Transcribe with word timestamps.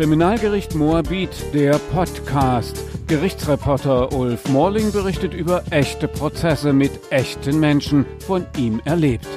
Kriminalgericht 0.00 0.74
Moabit, 0.74 1.28
der 1.52 1.78
Podcast. 1.92 2.82
Gerichtsreporter 3.06 4.14
Ulf 4.14 4.48
Morling 4.48 4.92
berichtet 4.92 5.34
über 5.34 5.62
echte 5.68 6.08
Prozesse 6.08 6.72
mit 6.72 6.90
echten 7.10 7.60
Menschen, 7.60 8.06
von 8.26 8.46
ihm 8.56 8.80
erlebt. 8.86 9.28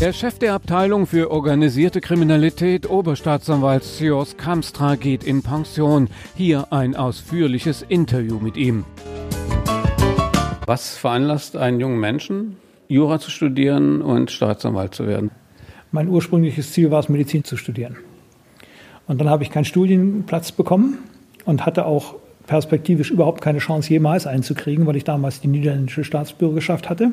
Der 0.00 0.14
Chef 0.14 0.38
der 0.38 0.54
Abteilung 0.54 1.06
für 1.06 1.30
organisierte 1.30 2.00
Kriminalität, 2.00 2.88
Oberstaatsanwalt 2.88 3.84
Sios 3.84 4.38
Kamstra, 4.38 4.94
geht 4.94 5.22
in 5.22 5.42
Pension. 5.42 6.08
Hier 6.34 6.72
ein 6.72 6.96
ausführliches 6.96 7.82
Interview 7.86 8.38
mit 8.38 8.56
ihm. 8.56 8.86
Was 10.64 10.96
veranlasst 10.96 11.58
einen 11.58 11.78
jungen 11.78 12.00
Menschen, 12.00 12.56
Jura 12.88 13.18
zu 13.18 13.30
studieren 13.30 14.00
und 14.00 14.30
Staatsanwalt 14.30 14.94
zu 14.94 15.06
werden? 15.06 15.30
Mein 15.90 16.08
ursprüngliches 16.08 16.72
Ziel 16.72 16.90
war 16.90 17.00
es, 17.00 17.10
Medizin 17.10 17.44
zu 17.44 17.58
studieren. 17.58 17.98
Und 19.06 19.20
dann 19.20 19.28
habe 19.28 19.42
ich 19.42 19.50
keinen 19.50 19.64
Studienplatz 19.64 20.52
bekommen 20.52 20.98
und 21.44 21.66
hatte 21.66 21.86
auch 21.86 22.14
perspektivisch 22.46 23.10
überhaupt 23.10 23.40
keine 23.40 23.58
Chance, 23.58 23.90
jemals 23.90 24.26
einzukriegen, 24.26 24.86
weil 24.86 24.96
ich 24.96 25.04
damals 25.04 25.40
die 25.40 25.48
niederländische 25.48 26.04
Staatsbürgerschaft 26.04 26.90
hatte 26.90 27.12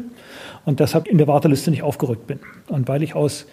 und 0.66 0.80
deshalb 0.80 1.08
in 1.08 1.18
der 1.18 1.28
Warteliste 1.28 1.72
nicht 1.72 1.84
aufgerückt 1.84 2.28
bin. 2.28 2.40
Und 2.68 2.88
weil 2.88 3.04
ich 3.04 3.16
aus 3.16 3.46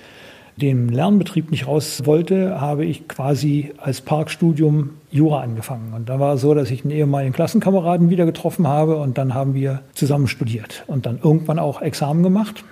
dem 0.56 0.88
Lernbetrieb 0.88 1.50
nicht 1.50 1.66
raus 1.66 2.06
wollte, 2.06 2.60
habe 2.60 2.86
ich 2.86 3.08
quasi 3.08 3.72
als 3.76 4.00
Parkstudium 4.00 4.90
Jura 5.10 5.42
angefangen. 5.42 5.92
Und 5.94 6.08
da 6.08 6.18
war 6.18 6.34
es 6.34 6.40
so, 6.40 6.54
dass 6.54 6.70
ich 6.70 6.82
einen 6.82 6.92
ehemaligen 6.92 7.34
Klassenkameraden 7.34 8.08
wieder 8.08 8.24
getroffen 8.24 8.66
habe 8.66 8.96
und 8.96 9.18
dann 9.18 9.34
haben 9.34 9.54
wir 9.54 9.82
zusammen 9.92 10.28
studiert 10.28 10.84
und 10.86 11.04
dann 11.04 11.18
irgendwann 11.22 11.58
auch 11.58 11.82
Examen 11.82 12.22
gemacht. 12.22 12.64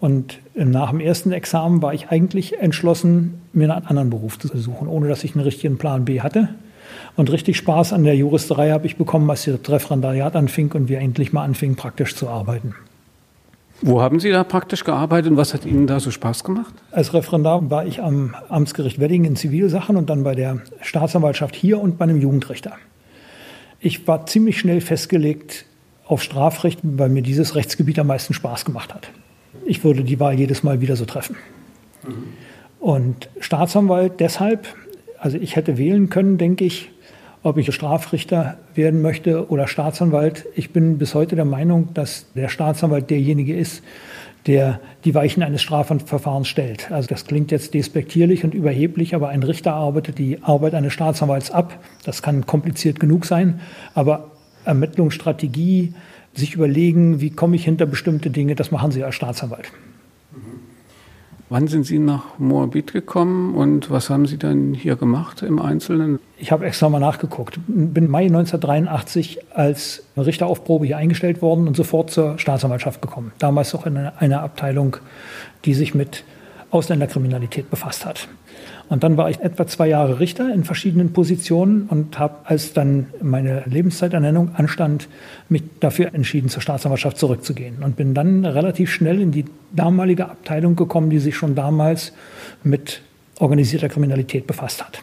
Und 0.00 0.38
nach 0.54 0.90
dem 0.90 1.00
ersten 1.00 1.30
Examen 1.30 1.82
war 1.82 1.92
ich 1.92 2.08
eigentlich 2.08 2.58
entschlossen, 2.58 3.42
mir 3.52 3.70
einen 3.70 3.86
anderen 3.86 4.08
Beruf 4.08 4.38
zu 4.38 4.48
suchen, 4.56 4.88
ohne 4.88 5.08
dass 5.08 5.24
ich 5.24 5.34
einen 5.34 5.44
richtigen 5.44 5.76
Plan 5.76 6.06
B 6.06 6.22
hatte. 6.22 6.48
Und 7.16 7.30
richtig 7.30 7.58
Spaß 7.58 7.92
an 7.92 8.04
der 8.04 8.16
Juristerei 8.16 8.70
habe 8.70 8.86
ich 8.86 8.96
bekommen, 8.96 9.28
als 9.28 9.44
das 9.44 9.60
Referendariat 9.68 10.34
anfing 10.36 10.72
und 10.72 10.88
wir 10.88 10.98
endlich 11.00 11.34
mal 11.34 11.44
anfingen, 11.44 11.76
praktisch 11.76 12.16
zu 12.16 12.28
arbeiten. 12.28 12.74
Wo 13.82 14.00
haben 14.00 14.20
Sie 14.20 14.30
da 14.30 14.42
praktisch 14.42 14.84
gearbeitet 14.84 15.30
und 15.30 15.36
was 15.36 15.52
hat 15.52 15.66
Ihnen 15.66 15.86
da 15.86 16.00
so 16.00 16.10
Spaß 16.10 16.44
gemacht? 16.44 16.74
Als 16.92 17.12
Referendar 17.12 17.70
war 17.70 17.86
ich 17.86 18.02
am 18.02 18.34
Amtsgericht 18.48 19.00
Wedding 19.00 19.24
in 19.24 19.36
Zivilsachen 19.36 19.96
und 19.96 20.08
dann 20.08 20.22
bei 20.22 20.34
der 20.34 20.60
Staatsanwaltschaft 20.80 21.54
hier 21.54 21.78
und 21.80 21.98
bei 21.98 22.04
einem 22.04 22.20
Jugendrichter. 22.20 22.72
Ich 23.80 24.06
war 24.06 24.26
ziemlich 24.26 24.58
schnell 24.58 24.80
festgelegt 24.80 25.66
auf 26.06 26.22
Strafrecht, 26.22 26.80
weil 26.82 27.08
mir 27.08 27.22
dieses 27.22 27.54
Rechtsgebiet 27.54 27.98
am 27.98 28.08
meisten 28.08 28.34
Spaß 28.34 28.64
gemacht 28.64 28.94
hat 28.94 29.10
ich 29.66 29.84
würde 29.84 30.04
die 30.04 30.20
Wahl 30.20 30.38
jedes 30.38 30.62
Mal 30.62 30.80
wieder 30.80 30.96
so 30.96 31.04
treffen. 31.04 31.36
Mhm. 32.06 32.24
Und 32.80 33.28
Staatsanwalt 33.40 34.20
deshalb, 34.20 34.66
also 35.18 35.36
ich 35.36 35.56
hätte 35.56 35.76
wählen 35.76 36.08
können, 36.08 36.38
denke 36.38 36.64
ich, 36.64 36.90
ob 37.42 37.56
ich 37.56 37.72
Strafrichter 37.74 38.58
werden 38.74 39.00
möchte 39.00 39.50
oder 39.50 39.66
Staatsanwalt. 39.66 40.46
Ich 40.54 40.70
bin 40.70 40.98
bis 40.98 41.14
heute 41.14 41.36
der 41.36 41.44
Meinung, 41.44 41.94
dass 41.94 42.26
der 42.34 42.48
Staatsanwalt 42.48 43.08
derjenige 43.08 43.56
ist, 43.56 43.82
der 44.46 44.80
die 45.04 45.14
Weichen 45.14 45.42
eines 45.42 45.62
Strafverfahrens 45.62 46.48
stellt. 46.48 46.90
Also 46.90 47.08
das 47.08 47.26
klingt 47.26 47.50
jetzt 47.50 47.74
despektierlich 47.74 48.44
und 48.44 48.54
überheblich, 48.54 49.14
aber 49.14 49.28
ein 49.28 49.42
Richter 49.42 49.74
arbeitet 49.74 50.18
die 50.18 50.42
Arbeit 50.42 50.74
eines 50.74 50.92
Staatsanwalts 50.92 51.50
ab. 51.50 51.78
Das 52.04 52.22
kann 52.22 52.46
kompliziert 52.46 53.00
genug 53.00 53.26
sein, 53.26 53.60
aber 53.94 54.30
Ermittlungsstrategie, 54.64 55.94
sich 56.34 56.54
überlegen, 56.54 57.20
wie 57.20 57.30
komme 57.30 57.56
ich 57.56 57.64
hinter 57.64 57.86
bestimmte 57.86 58.30
Dinge, 58.30 58.54
das 58.54 58.70
machen 58.70 58.92
Sie 58.92 59.02
als 59.04 59.14
Staatsanwalt. 59.14 59.70
Wann 61.52 61.66
sind 61.66 61.84
Sie 61.84 61.98
nach 61.98 62.38
Moabit 62.38 62.92
gekommen 62.92 63.56
und 63.56 63.90
was 63.90 64.08
haben 64.08 64.24
Sie 64.26 64.38
dann 64.38 64.72
hier 64.72 64.94
gemacht 64.94 65.42
im 65.42 65.58
Einzelnen? 65.58 66.20
Ich 66.38 66.52
habe 66.52 66.64
extra 66.64 66.88
mal 66.88 67.00
nachgeguckt. 67.00 67.58
Bin 67.66 68.08
Mai 68.08 68.26
1983 68.26 69.40
als 69.52 70.04
Richter 70.16 70.46
auf 70.46 70.62
Probe 70.62 70.86
hier 70.86 70.96
eingestellt 70.96 71.42
worden 71.42 71.66
und 71.66 71.76
sofort 71.76 72.12
zur 72.12 72.38
Staatsanwaltschaft 72.38 73.02
gekommen. 73.02 73.32
Damals 73.40 73.74
auch 73.74 73.84
in 73.84 73.96
einer 73.96 74.42
Abteilung, 74.42 74.98
die 75.64 75.74
sich 75.74 75.92
mit 75.92 76.22
Ausländerkriminalität 76.70 77.68
befasst 77.68 78.06
hat. 78.06 78.28
Und 78.90 79.04
dann 79.04 79.16
war 79.16 79.30
ich 79.30 79.38
etwa 79.38 79.68
zwei 79.68 79.86
Jahre 79.86 80.18
Richter 80.18 80.52
in 80.52 80.64
verschiedenen 80.64 81.12
Positionen 81.12 81.86
und 81.88 82.18
habe, 82.18 82.34
als 82.44 82.72
dann 82.72 83.06
meine 83.22 83.62
Lebenszeiternennung 83.66 84.56
anstand, 84.56 85.08
mich 85.48 85.62
dafür 85.78 86.12
entschieden, 86.12 86.48
zur 86.48 86.60
Staatsanwaltschaft 86.60 87.16
zurückzugehen. 87.16 87.84
Und 87.84 87.94
bin 87.94 88.14
dann 88.14 88.44
relativ 88.44 88.90
schnell 88.90 89.20
in 89.20 89.30
die 89.30 89.44
damalige 89.72 90.28
Abteilung 90.28 90.74
gekommen, 90.74 91.08
die 91.08 91.20
sich 91.20 91.36
schon 91.36 91.54
damals 91.54 92.12
mit 92.64 93.00
organisierter 93.38 93.88
Kriminalität 93.88 94.48
befasst 94.48 94.84
hat. 94.84 95.02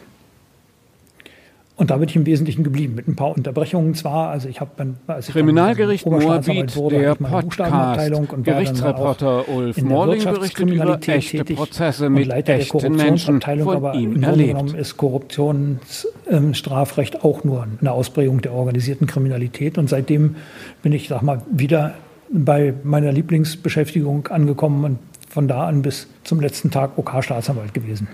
Und 1.78 1.90
da 1.90 1.96
bin 1.96 2.08
ich 2.08 2.16
im 2.16 2.26
Wesentlichen 2.26 2.64
geblieben, 2.64 2.96
mit 2.96 3.06
ein 3.06 3.14
paar 3.14 3.36
Unterbrechungen 3.36 3.94
zwar. 3.94 4.30
Also 4.30 4.48
ich 4.48 4.60
habe 4.60 4.96
als 5.06 5.28
ich 5.28 5.34
Kriminalgericht 5.34 6.06
Moabit, 6.06 6.74
wurde, 6.74 6.98
der 6.98 7.14
Podcast, 7.14 8.12
und 8.12 8.42
Gerichtsreporter 8.42 9.48
Ulf 9.48 9.80
Morling 9.80 10.24
berichtet 10.24 10.68
über 10.68 10.98
echte 11.06 11.44
Prozesse 11.44 12.10
mit 12.10 12.32
echten 12.32 12.78
der 12.78 12.90
Menschen 12.90 13.40
von 13.40 13.60
aber 13.60 13.94
ihm 13.94 14.20
erlebt. 14.24 14.72
Ist 14.72 14.96
Korruptionsstrafrecht 14.96 17.14
ähm, 17.14 17.20
auch 17.22 17.44
nur 17.44 17.68
eine 17.80 17.92
Ausprägung 17.92 18.40
der 18.40 18.54
organisierten 18.54 19.06
Kriminalität. 19.06 19.78
Und 19.78 19.88
seitdem 19.88 20.34
bin 20.82 20.90
ich, 20.90 21.06
sag 21.06 21.22
mal, 21.22 21.42
wieder 21.48 21.94
bei 22.28 22.74
meiner 22.82 23.12
Lieblingsbeschäftigung 23.12 24.26
angekommen 24.26 24.84
und 24.84 24.98
von 25.28 25.46
da 25.46 25.68
an 25.68 25.82
bis 25.82 26.08
zum 26.24 26.40
letzten 26.40 26.72
Tag 26.72 26.98
OK-Staatsanwalt 26.98 27.72
gewesen. 27.72 28.08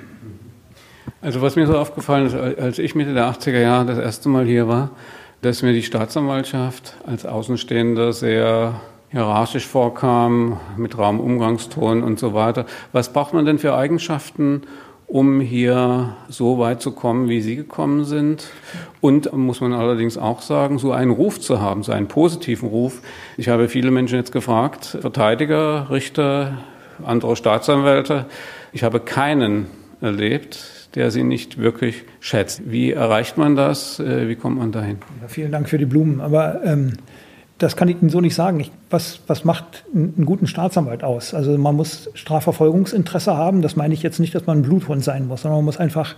Also 1.25 1.41
was 1.41 1.57
mir 1.57 1.67
so 1.67 1.79
aufgefallen 1.79 2.27
ist, 2.27 2.35
als 2.35 2.79
ich 2.79 2.95
Mitte 2.95 3.15
der 3.15 3.25
80er 3.33 3.59
Jahre 3.59 3.87
das 3.87 3.97
erste 3.99 4.29
Mal 4.29 4.45
hier 4.45 4.69
war, 4.69 4.91
dass 5.41 5.62
mir 5.62 5.73
die 5.73 5.83
Staatsanwaltschaft 5.83 6.97
als 7.07 7.25
Außenstehender 7.25 8.12
sehr 8.12 8.75
hierarchisch 9.11 9.67
vorkam, 9.67 10.61
mit 10.77 10.99
Raumumgangston 10.99 12.03
und 12.03 12.19
so 12.19 12.35
weiter. 12.35 12.67
Was 12.93 13.15
braucht 13.15 13.33
man 13.33 13.47
denn 13.47 13.59
für 13.59 13.75
Eigenschaften, 13.75 14.65
um 15.07 15.41
hier 15.41 16.15
so 16.29 16.59
weit 16.59 16.83
zu 16.83 16.93
kommen, 16.93 17.31
wie 17.31 17.41
Sie 17.41 17.56
gekommen 17.56 18.05
sind? 18.05 18.51
Und 19.01 19.33
muss 19.33 19.62
man 19.62 19.73
allerdings 19.73 20.19
auch 20.19 20.43
sagen, 20.43 20.79
so 20.79 20.93
einen 20.93 21.11
Ruf 21.11 21.41
zu 21.41 21.59
haben, 21.59 21.85
so 21.85 21.93
einen 21.93 22.06
positiven 22.06 22.69
Ruf. 22.69 23.01
Ich 23.39 23.49
habe 23.49 23.71
viele 23.71 23.91
Menschen 23.91 24.19
jetzt 24.19 24.33
gefragt, 24.33 24.99
Verteidiger, 25.01 25.87
Richter, 25.91 26.59
andere 27.03 27.35
Staatsanwälte. 27.35 28.27
Ich 28.73 28.83
habe 28.83 29.01
keinen 29.01 29.69
erlebt, 30.03 30.74
der 30.94 31.10
sie 31.10 31.25
nicht 31.25 31.59
wirklich 31.59 32.05
schätzt. 32.21 32.62
Wie 32.71 32.93
erreicht 32.93 33.37
man 33.37 33.56
das? 33.56 33.99
Äh, 34.00 34.28
wie 34.28 34.37
kommt 34.37 34.59
man 34.59 34.72
dahin? 34.72 34.99
Ja, 35.21 35.28
vielen 35.28 35.53
Dank 35.53 35.69
für 35.69 35.78
die 35.78 35.87
Blumen. 35.87 36.21
Aber 36.21 36.65
ähm, 36.65 36.94
das 37.59 37.77
kann 37.77 37.88
ich 37.88 38.00
Ihnen 38.00 38.10
so 38.10 38.21
nicht 38.21 38.34
sagen. 38.34 38.60
Ich, 38.60 38.72
was, 38.91 39.21
was 39.27 39.44
macht 39.44 39.84
einen 39.94 40.25
guten 40.25 40.47
Staatsanwalt 40.47 41.05
aus? 41.05 41.34
Also 41.34 41.56
man 41.56 41.77
muss 41.77 42.10
Strafverfolgungsinteresse 42.15 43.37
haben. 43.37 43.62
Das 43.62 43.77
meine 43.77 43.94
ich 43.94 44.03
jetzt 44.03 44.19
nicht, 44.19 44.34
dass 44.34 44.47
man 44.47 44.59
ein 44.59 44.62
Bluthund 44.62 45.05
sein 45.05 45.28
muss, 45.28 45.43
sondern 45.43 45.59
man 45.59 45.65
muss 45.65 45.78
einfach 45.78 46.16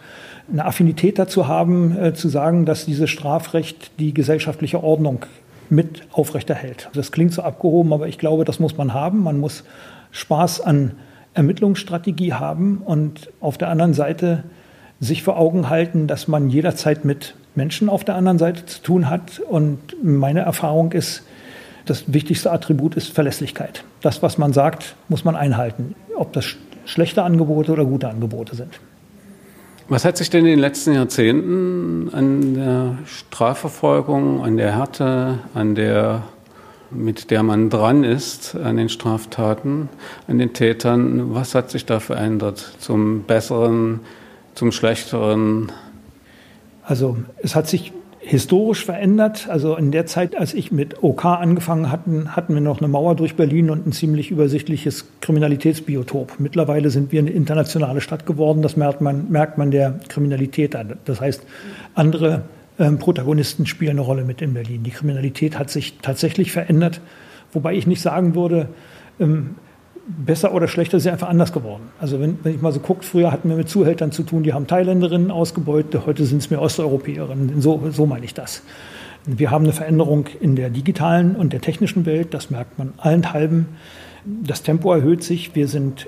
eine 0.50 0.64
Affinität 0.64 1.19
dazu 1.19 1.47
haben, 1.47 1.97
äh, 1.97 2.14
zu 2.14 2.28
sagen, 2.28 2.64
dass 2.64 2.87
dieses 2.87 3.10
Strafrecht 3.10 3.93
die 3.98 4.14
gesellschaftliche 4.14 4.82
Ordnung 4.82 5.26
mit 5.69 6.03
aufrechterhält. 6.12 6.91
Das 6.94 7.12
klingt 7.12 7.32
so 7.32 7.43
abgehoben, 7.43 7.93
aber 7.93 8.08
ich 8.08 8.19
glaube, 8.19 8.44
das 8.44 8.60
muss 8.60 8.76
man 8.76 8.94
haben. 8.94 9.22
Man 9.22 9.38
muss 9.38 9.64
Spaß 10.12 10.60
an 10.60 10.93
Ermittlungsstrategie 11.34 12.32
haben 12.32 12.78
und 12.78 13.31
auf 13.41 13.58
der 13.58 13.69
anderen 13.69 13.93
Seite 13.93 14.44
sich 15.01 15.23
vor 15.23 15.39
Augen 15.39 15.69
halten, 15.69 16.07
dass 16.07 16.29
man 16.29 16.49
jederzeit 16.49 17.05
mit 17.05 17.34
Menschen 17.55 17.89
auf 17.89 18.05
der 18.05 18.15
anderen 18.15 18.39
Seite 18.39 18.67
zu 18.67 18.83
tun 18.83 19.11
hat. 19.11 19.41
Und 19.41 19.79
meine 20.03 20.41
Erfahrung 20.41 20.93
ist, 20.93 21.23
das 21.85 22.12
wichtigste 22.12 22.50
Attribut 22.50 22.97
ist 22.97 23.12
Verlässlichkeit. 23.12 23.85
Das, 24.00 24.23
was 24.23 24.38
man 24.38 24.53
sagt, 24.53 24.97
muss 25.09 25.25
man 25.25 25.37
einhalten, 25.37 25.94
ob 26.17 26.32
das 26.32 26.44
schlechte 26.85 27.23
Angebote 27.23 27.73
oder 27.73 27.85
gute 27.85 28.09
Angebote 28.09 28.56
sind. 28.56 28.81
Was 29.88 30.05
hat 30.05 30.17
sich 30.17 30.31
denn 30.31 30.41
in 30.41 30.53
den 30.53 30.59
letzten 30.59 30.94
Jahrzehnten 30.94 32.11
an 32.12 32.55
der 32.55 32.99
Strafverfolgung, 33.06 34.43
an 34.43 34.56
der 34.56 34.76
Härte, 34.76 35.38
an 35.55 35.76
der, 35.76 36.23
mit 36.91 37.31
der 37.31 37.44
man 37.44 37.70
dran 37.70 38.03
ist, 38.03 38.56
an 38.56 38.79
den 38.79 38.88
Straftaten, 38.88 39.88
an 40.26 40.38
den 40.38 40.53
Tätern, 40.55 41.37
was 41.37 41.55
hat 41.55 41.70
sich 41.70 41.87
da 41.87 42.00
verändert 42.00 42.75
zum 42.81 43.23
Besseren, 43.23 44.00
zum 44.56 44.73
Schlechteren? 44.73 45.70
Also 46.82 47.17
es 47.43 47.55
hat 47.55 47.69
sich 47.69 47.93
historisch 48.19 48.85
verändert. 48.85 49.49
Also 49.49 49.76
in 49.76 49.93
der 49.93 50.06
Zeit, 50.06 50.37
als 50.37 50.53
ich 50.53 50.73
mit 50.73 51.03
OK 51.03 51.25
angefangen 51.25 51.93
hatten, 51.93 52.35
hatten 52.35 52.55
wir 52.55 52.61
noch 52.61 52.79
eine 52.79 52.88
Mauer 52.88 53.14
durch 53.14 53.37
Berlin 53.37 53.70
und 53.70 53.87
ein 53.87 53.93
ziemlich 53.93 54.32
übersichtliches 54.32 55.06
Kriminalitätsbiotop. 55.20 56.35
Mittlerweile 56.38 56.91
sind 56.91 57.12
wir 57.12 57.20
eine 57.20 57.31
internationale 57.31 58.00
Stadt 58.00 58.26
geworden. 58.26 58.62
Das 58.62 58.76
merkt 58.76 59.00
man, 59.00 59.31
merkt 59.31 59.58
man 59.58 59.70
der 59.70 60.00
Kriminalität 60.08 60.75
an. 60.75 60.94
Das 61.05 61.20
heißt, 61.20 61.44
andere 61.94 62.43
ähm, 62.81 62.99
Protagonisten 62.99 63.64
spielen 63.67 63.93
eine 63.93 64.00
Rolle 64.00 64.25
mit 64.25 64.43
in 64.43 64.55
Berlin. 64.55 64.82
Die 64.82 64.91
Kriminalität 64.91 65.56
hat 65.56 65.70
sich 65.70 65.99
tatsächlich 66.03 66.50
verändert, 66.50 67.00
wobei 67.53 67.75
ich 67.75 67.87
nicht 67.87 68.03
sagen 68.03 68.35
würde, 68.35 68.69
ähm, 69.20 69.55
besser 70.06 70.55
oder 70.55 70.69
schlechter 70.69 70.97
ist 70.99 71.06
einfach 71.06 71.29
anders 71.29 71.53
geworden. 71.53 71.85
Also 72.00 72.20
wenn, 72.20 72.38
wenn 72.43 72.55
ich 72.55 72.62
mal 72.62 72.73
so 72.73 72.81
gucke, 72.81 73.05
früher 73.05 73.32
hatten 73.32 73.49
wir 73.49 73.56
mit 73.56 73.69
Zuhältern 73.69 74.12
zu 74.12 74.23
tun, 74.23 74.43
die 74.43 74.53
haben 74.53 74.67
Thailänderinnen 74.67 75.31
ausgebeutet, 75.31 76.06
heute 76.06 76.25
sind 76.25 76.38
es 76.38 76.50
mehr 76.50 76.62
Osteuropäerinnen. 76.62 77.61
So, 77.61 77.82
so 77.91 78.06
meine 78.06 78.25
ich 78.25 78.35
das. 78.35 78.62
Wir 79.26 79.50
haben 79.50 79.64
eine 79.64 79.73
Veränderung 79.73 80.26
in 80.41 80.55
der 80.55 80.70
digitalen 80.70 81.35
und 81.35 81.53
der 81.53 81.61
technischen 81.61 82.06
Welt, 82.06 82.32
das 82.32 82.50
merkt 82.50 82.79
man 82.79 82.93
allenthalben. 82.99 83.67
Das 84.25 84.62
Tempo 84.62 84.93
erhöht 84.93 85.25
sich. 85.25 85.55
Wir 85.56 85.67
sind 85.67 86.06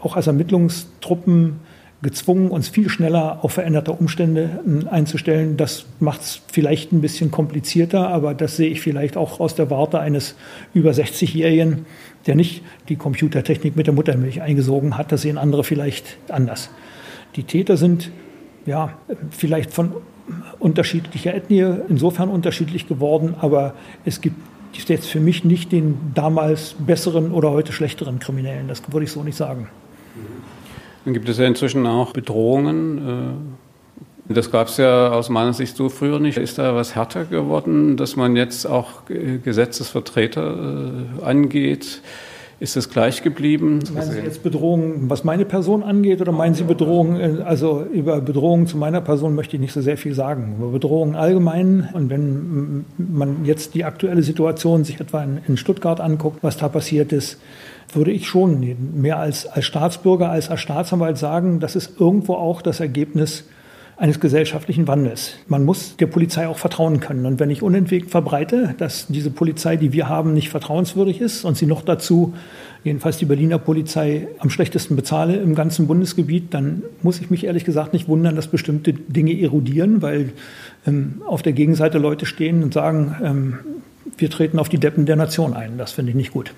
auch 0.00 0.16
als 0.16 0.26
Ermittlungstruppen 0.26 1.60
gezwungen, 2.04 2.50
uns 2.50 2.68
viel 2.68 2.88
schneller 2.88 3.40
auf 3.42 3.52
veränderte 3.52 3.92
Umstände 3.92 4.60
einzustellen. 4.90 5.56
Das 5.56 5.86
macht 6.00 6.20
es 6.20 6.42
vielleicht 6.52 6.92
ein 6.92 7.00
bisschen 7.00 7.30
komplizierter, 7.30 8.08
aber 8.08 8.34
das 8.34 8.56
sehe 8.56 8.68
ich 8.68 8.80
vielleicht 8.80 9.16
auch 9.16 9.40
aus 9.40 9.54
der 9.54 9.70
Warte 9.70 9.98
eines 9.98 10.36
über 10.74 10.92
60-Jährigen, 10.92 11.86
der 12.26 12.34
nicht 12.34 12.62
die 12.88 12.96
Computertechnik 12.96 13.76
mit 13.76 13.86
der 13.86 13.94
Muttermilch 13.94 14.42
eingesogen 14.42 14.96
hat. 14.96 15.12
Das 15.12 15.22
sehen 15.22 15.38
andere 15.38 15.64
vielleicht 15.64 16.18
anders. 16.28 16.70
Die 17.36 17.44
Täter 17.44 17.76
sind 17.76 18.10
ja 18.66 18.96
vielleicht 19.30 19.72
von 19.72 19.92
unterschiedlicher 20.58 21.34
Ethnie 21.34 21.66
insofern 21.88 22.28
unterschiedlich 22.30 22.88
geworden, 22.88 23.34
aber 23.40 23.74
es 24.04 24.20
gibt 24.20 24.36
jetzt 24.88 25.06
für 25.06 25.20
mich 25.20 25.44
nicht 25.44 25.72
den 25.72 25.98
damals 26.14 26.74
besseren 26.78 27.32
oder 27.32 27.50
heute 27.50 27.72
schlechteren 27.72 28.18
Kriminellen. 28.18 28.68
Das 28.68 28.82
würde 28.90 29.04
ich 29.04 29.12
so 29.12 29.22
nicht 29.22 29.36
sagen. 29.36 29.68
Dann 31.04 31.14
gibt 31.14 31.28
es 31.28 31.38
ja 31.38 31.46
inzwischen 31.46 31.86
auch 31.86 32.12
Bedrohungen. 32.12 32.98
Äh, 32.98 33.63
das 34.28 34.50
gab 34.50 34.68
es 34.68 34.78
ja 34.78 35.10
aus 35.10 35.28
meiner 35.28 35.52
Sicht 35.52 35.76
so 35.76 35.88
früher 35.88 36.18
nicht. 36.18 36.38
Ist 36.38 36.58
da 36.58 36.74
was 36.74 36.94
härter 36.94 37.24
geworden, 37.24 37.96
dass 37.96 38.16
man 38.16 38.36
jetzt 38.36 38.66
auch 38.66 39.02
Gesetzesvertreter 39.06 40.90
äh, 41.20 41.24
angeht? 41.24 42.00
Ist 42.60 42.76
es 42.76 42.88
gleich 42.88 43.22
geblieben? 43.22 43.80
Meinen 43.92 44.12
Sie 44.12 44.20
jetzt 44.20 44.42
Bedrohungen, 44.42 45.10
was 45.10 45.24
meine 45.24 45.44
Person 45.44 45.82
angeht, 45.82 46.20
oder 46.20 46.32
meinen 46.32 46.54
Sie 46.54 46.62
Bedrohungen, 46.62 47.42
also 47.42 47.84
über 47.92 48.20
Bedrohungen 48.20 48.66
zu 48.66 48.78
meiner 48.78 49.00
Person 49.00 49.34
möchte 49.34 49.56
ich 49.56 49.60
nicht 49.60 49.72
so 49.72 49.82
sehr 49.82 49.98
viel 49.98 50.14
sagen. 50.14 50.54
Über 50.58 50.68
Bedrohungen 50.68 51.16
allgemein 51.16 51.90
und 51.92 52.10
wenn 52.10 52.84
man 52.96 53.44
jetzt 53.44 53.74
die 53.74 53.84
aktuelle 53.84 54.22
Situation 54.22 54.84
sich 54.84 55.00
etwa 55.00 55.24
in, 55.24 55.56
Stuttgart 55.56 56.00
anguckt, 56.00 56.42
was 56.42 56.56
da 56.56 56.68
passiert 56.68 57.12
ist, 57.12 57.38
würde 57.92 58.12
ich 58.12 58.28
schon 58.28 58.76
mehr 58.94 59.18
als, 59.18 59.46
als 59.46 59.66
Staatsbürger, 59.66 60.30
als 60.30 60.48
als 60.48 60.60
Staatsanwalt 60.60 61.18
sagen, 61.18 61.60
das 61.60 61.76
ist 61.76 62.00
irgendwo 62.00 62.34
auch 62.34 62.62
das 62.62 62.80
Ergebnis 62.80 63.44
eines 63.96 64.18
gesellschaftlichen 64.18 64.88
Wandels. 64.88 65.34
Man 65.46 65.64
muss 65.64 65.96
der 65.96 66.06
Polizei 66.06 66.48
auch 66.48 66.58
vertrauen 66.58 67.00
können. 67.00 67.26
Und 67.26 67.38
wenn 67.38 67.50
ich 67.50 67.62
unentwegt 67.62 68.10
verbreite, 68.10 68.74
dass 68.78 69.06
diese 69.08 69.30
Polizei, 69.30 69.76
die 69.76 69.92
wir 69.92 70.08
haben, 70.08 70.34
nicht 70.34 70.48
vertrauenswürdig 70.48 71.20
ist 71.20 71.44
und 71.44 71.56
sie 71.56 71.66
noch 71.66 71.82
dazu, 71.82 72.34
jedenfalls 72.82 73.18
die 73.18 73.24
Berliner 73.24 73.58
Polizei, 73.58 74.28
am 74.38 74.50
schlechtesten 74.50 74.96
bezahle 74.96 75.36
im 75.36 75.54
ganzen 75.54 75.86
Bundesgebiet, 75.86 76.52
dann 76.52 76.82
muss 77.02 77.20
ich 77.20 77.30
mich 77.30 77.44
ehrlich 77.44 77.64
gesagt 77.64 77.92
nicht 77.92 78.08
wundern, 78.08 78.34
dass 78.34 78.48
bestimmte 78.48 78.92
Dinge 78.92 79.40
erodieren, 79.40 80.02
weil 80.02 80.32
ähm, 80.86 81.22
auf 81.26 81.42
der 81.42 81.52
Gegenseite 81.52 81.98
Leute 81.98 82.26
stehen 82.26 82.62
und 82.62 82.74
sagen, 82.74 83.16
ähm, 83.22 83.58
wir 84.18 84.30
treten 84.30 84.58
auf 84.58 84.68
die 84.68 84.78
Deppen 84.78 85.06
der 85.06 85.16
Nation 85.16 85.54
ein. 85.54 85.78
Das 85.78 85.92
finde 85.92 86.10
ich 86.10 86.16
nicht 86.16 86.32
gut. 86.32 86.52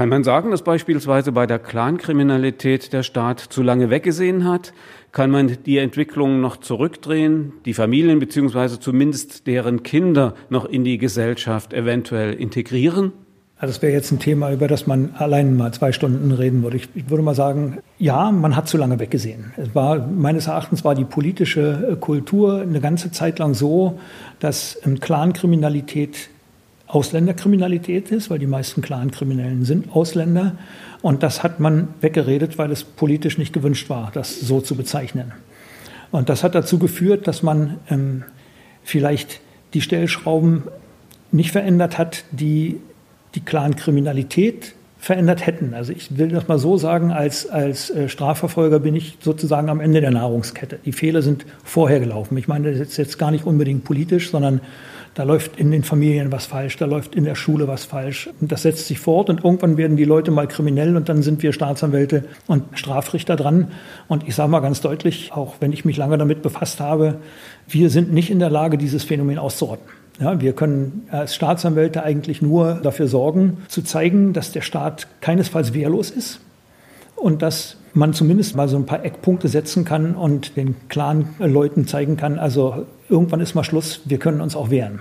Kann 0.00 0.08
man 0.08 0.24
sagen, 0.24 0.50
dass 0.50 0.62
beispielsweise 0.62 1.30
bei 1.30 1.46
der 1.46 1.58
Clankriminalität 1.58 2.94
der 2.94 3.02
Staat 3.02 3.38
zu 3.38 3.62
lange 3.62 3.90
weggesehen 3.90 4.48
hat? 4.48 4.72
Kann 5.12 5.30
man 5.30 5.58
die 5.66 5.76
Entwicklung 5.76 6.40
noch 6.40 6.56
zurückdrehen, 6.56 7.52
die 7.66 7.74
Familien 7.74 8.18
bzw. 8.18 8.80
zumindest 8.80 9.46
deren 9.46 9.82
Kinder 9.82 10.32
noch 10.48 10.64
in 10.64 10.84
die 10.84 10.96
Gesellschaft 10.96 11.74
eventuell 11.74 12.32
integrieren? 12.32 13.12
Also 13.58 13.74
das 13.74 13.82
wäre 13.82 13.92
jetzt 13.92 14.10
ein 14.10 14.18
Thema, 14.18 14.50
über 14.50 14.68
das 14.68 14.86
man 14.86 15.14
allein 15.18 15.54
mal 15.54 15.70
zwei 15.74 15.92
Stunden 15.92 16.32
reden 16.32 16.62
würde. 16.62 16.78
Ich, 16.78 16.88
ich, 16.94 17.10
würde 17.10 17.22
mal 17.22 17.34
sagen, 17.34 17.80
ja, 17.98 18.30
man 18.30 18.56
hat 18.56 18.70
zu 18.70 18.78
lange 18.78 18.98
weggesehen. 19.00 19.52
Es 19.58 19.74
war, 19.74 19.98
meines 19.98 20.46
Erachtens 20.46 20.82
war 20.82 20.94
die 20.94 21.04
politische 21.04 21.98
Kultur 22.00 22.62
eine 22.62 22.80
ganze 22.80 23.12
Zeit 23.12 23.38
lang 23.38 23.52
so, 23.52 24.00
dass 24.38 24.80
Clankriminalität 25.00 26.30
Ausländerkriminalität 26.90 28.10
ist, 28.10 28.30
weil 28.30 28.38
die 28.38 28.46
meisten 28.46 28.82
Clankriminellen 28.82 29.64
sind 29.64 29.92
Ausländer. 29.94 30.56
Und 31.02 31.22
das 31.22 31.42
hat 31.42 31.60
man 31.60 31.88
weggeredet, 32.00 32.58
weil 32.58 32.72
es 32.72 32.84
politisch 32.84 33.38
nicht 33.38 33.52
gewünscht 33.52 33.88
war, 33.88 34.10
das 34.12 34.40
so 34.40 34.60
zu 34.60 34.74
bezeichnen. 34.74 35.32
Und 36.10 36.28
das 36.28 36.42
hat 36.42 36.54
dazu 36.54 36.78
geführt, 36.78 37.28
dass 37.28 37.42
man 37.42 37.78
ähm, 37.88 38.24
vielleicht 38.82 39.40
die 39.72 39.80
Stellschrauben 39.80 40.64
nicht 41.30 41.52
verändert 41.52 41.96
hat, 41.96 42.24
die 42.32 42.80
die 43.36 43.40
Clankriminalität 43.40 44.74
verändert 44.98 45.46
hätten. 45.46 45.72
Also 45.72 45.92
ich 45.92 46.18
will 46.18 46.28
das 46.28 46.48
mal 46.48 46.58
so 46.58 46.76
sagen, 46.76 47.10
als, 47.10 47.48
als 47.48 47.88
äh, 47.88 48.08
Strafverfolger 48.08 48.80
bin 48.80 48.94
ich 48.96 49.16
sozusagen 49.20 49.70
am 49.70 49.80
Ende 49.80 50.00
der 50.00 50.10
Nahrungskette. 50.10 50.78
Die 50.84 50.92
Fehler 50.92 51.22
sind 51.22 51.46
vorher 51.64 52.00
gelaufen. 52.00 52.36
Ich 52.36 52.48
meine, 52.48 52.72
das 52.72 52.80
ist 52.80 52.96
jetzt 52.98 53.18
gar 53.18 53.30
nicht 53.30 53.46
unbedingt 53.46 53.84
politisch, 53.84 54.30
sondern 54.30 54.60
da 55.14 55.24
läuft 55.24 55.58
in 55.58 55.70
den 55.70 55.82
Familien 55.82 56.30
was 56.30 56.46
falsch, 56.46 56.76
da 56.76 56.86
läuft 56.86 57.14
in 57.14 57.24
der 57.24 57.34
Schule 57.34 57.66
was 57.66 57.84
falsch. 57.84 58.30
Und 58.40 58.52
das 58.52 58.62
setzt 58.62 58.86
sich 58.86 59.00
fort 59.00 59.28
und 59.28 59.44
irgendwann 59.44 59.76
werden 59.76 59.96
die 59.96 60.04
Leute 60.04 60.30
mal 60.30 60.46
kriminell 60.46 60.96
und 60.96 61.08
dann 61.08 61.22
sind 61.22 61.42
wir 61.42 61.52
Staatsanwälte 61.52 62.24
und 62.46 62.62
Strafrichter 62.78 63.36
dran. 63.36 63.72
Und 64.06 64.26
ich 64.28 64.34
sage 64.34 64.50
mal 64.50 64.60
ganz 64.60 64.80
deutlich, 64.80 65.32
auch 65.32 65.56
wenn 65.60 65.72
ich 65.72 65.84
mich 65.84 65.96
lange 65.96 66.16
damit 66.16 66.42
befasst 66.42 66.80
habe, 66.80 67.16
wir 67.68 67.90
sind 67.90 68.12
nicht 68.12 68.30
in 68.30 68.38
der 68.38 68.50
Lage, 68.50 68.78
dieses 68.78 69.02
Phänomen 69.02 69.38
auszurotten. 69.38 69.84
Ja, 70.20 70.40
wir 70.40 70.52
können 70.52 71.08
als 71.10 71.34
Staatsanwälte 71.34 72.02
eigentlich 72.02 72.42
nur 72.42 72.74
dafür 72.74 73.08
sorgen, 73.08 73.58
zu 73.68 73.82
zeigen, 73.82 74.32
dass 74.32 74.52
der 74.52 74.60
Staat 74.60 75.06
keinesfalls 75.22 75.72
wehrlos 75.72 76.10
ist 76.10 76.40
und 77.16 77.42
dass 77.42 77.76
man 77.94 78.14
zumindest 78.14 78.56
mal 78.56 78.68
so 78.68 78.76
ein 78.76 78.86
paar 78.86 79.04
Eckpunkte 79.04 79.48
setzen 79.48 79.84
kann 79.84 80.14
und 80.14 80.56
den 80.56 80.76
klaren 80.88 81.30
Leuten 81.38 81.86
zeigen 81.86 82.16
kann, 82.16 82.38
also 82.38 82.86
irgendwann 83.08 83.40
ist 83.40 83.54
mal 83.54 83.64
Schluss, 83.64 84.02
wir 84.04 84.18
können 84.18 84.40
uns 84.40 84.56
auch 84.56 84.70
wehren. 84.70 85.00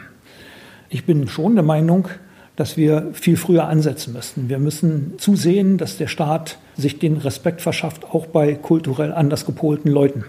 Ich 0.89 1.06
bin 1.06 1.27
schon 1.27 1.56
der 1.56 1.63
Meinung, 1.63 2.07
dass 2.56 2.75
wir 2.75 3.09
viel 3.13 3.38
früher 3.38 3.68
ansetzen 3.68 4.13
müssten. 4.13 4.50
Wir 4.50 4.59
müssen 4.59 5.13
zusehen, 5.18 5.77
dass 5.77 5.97
der 5.97 6.07
Staat 6.07 6.57
sich 6.75 7.00
den 7.00 7.18
Respekt 7.18 7.62
verschafft, 7.62 8.06
auch 8.06 8.25
bei 8.25 8.56
kulturell 8.56 9.13
anders 9.13 9.45
gepolten 9.45 9.89
Leuten 9.89 10.25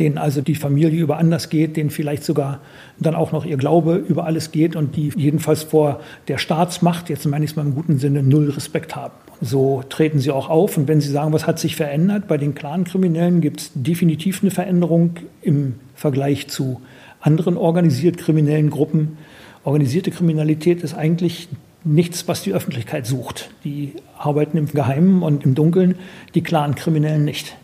denen 0.00 0.18
also 0.18 0.40
die 0.40 0.54
Familie 0.54 1.00
über 1.00 1.18
anders 1.18 1.50
geht, 1.50 1.76
denen 1.76 1.90
vielleicht 1.90 2.24
sogar 2.24 2.60
dann 2.98 3.14
auch 3.14 3.32
noch 3.32 3.44
ihr 3.44 3.56
Glaube 3.56 3.94
über 3.94 4.24
alles 4.24 4.50
geht 4.50 4.74
und 4.74 4.96
die 4.96 5.12
jedenfalls 5.14 5.62
vor 5.62 6.00
der 6.28 6.38
Staatsmacht, 6.38 7.08
jetzt 7.10 7.26
meine 7.26 7.44
ich 7.44 7.52
es 7.52 7.56
mal 7.56 7.66
im 7.66 7.74
guten 7.74 7.98
Sinne, 7.98 8.22
null 8.22 8.50
Respekt 8.50 8.96
haben. 8.96 9.14
So 9.40 9.82
treten 9.88 10.18
sie 10.18 10.30
auch 10.30 10.50
auf. 10.50 10.76
Und 10.76 10.88
wenn 10.88 11.00
Sie 11.00 11.10
sagen, 11.10 11.32
was 11.32 11.46
hat 11.46 11.58
sich 11.58 11.76
verändert, 11.76 12.28
bei 12.28 12.36
den 12.36 12.54
Clan-Kriminellen 12.54 13.40
gibt 13.40 13.60
es 13.60 13.70
definitiv 13.74 14.42
eine 14.42 14.50
Veränderung 14.50 15.16
im 15.40 15.76
Vergleich 15.94 16.48
zu 16.48 16.80
anderen 17.20 17.56
organisiert 17.56 18.18
kriminellen 18.18 18.70
Gruppen. 18.70 19.18
Organisierte 19.64 20.10
Kriminalität 20.10 20.82
ist 20.82 20.94
eigentlich 20.94 21.48
nichts, 21.84 22.28
was 22.28 22.42
die 22.42 22.52
Öffentlichkeit 22.52 23.06
sucht. 23.06 23.50
Die 23.64 23.94
arbeiten 24.18 24.58
im 24.58 24.66
Geheimen 24.66 25.22
und 25.22 25.44
im 25.44 25.54
Dunkeln, 25.54 25.96
die 26.34 26.42
Clan-Kriminellen 26.42 27.24
nicht 27.24 27.56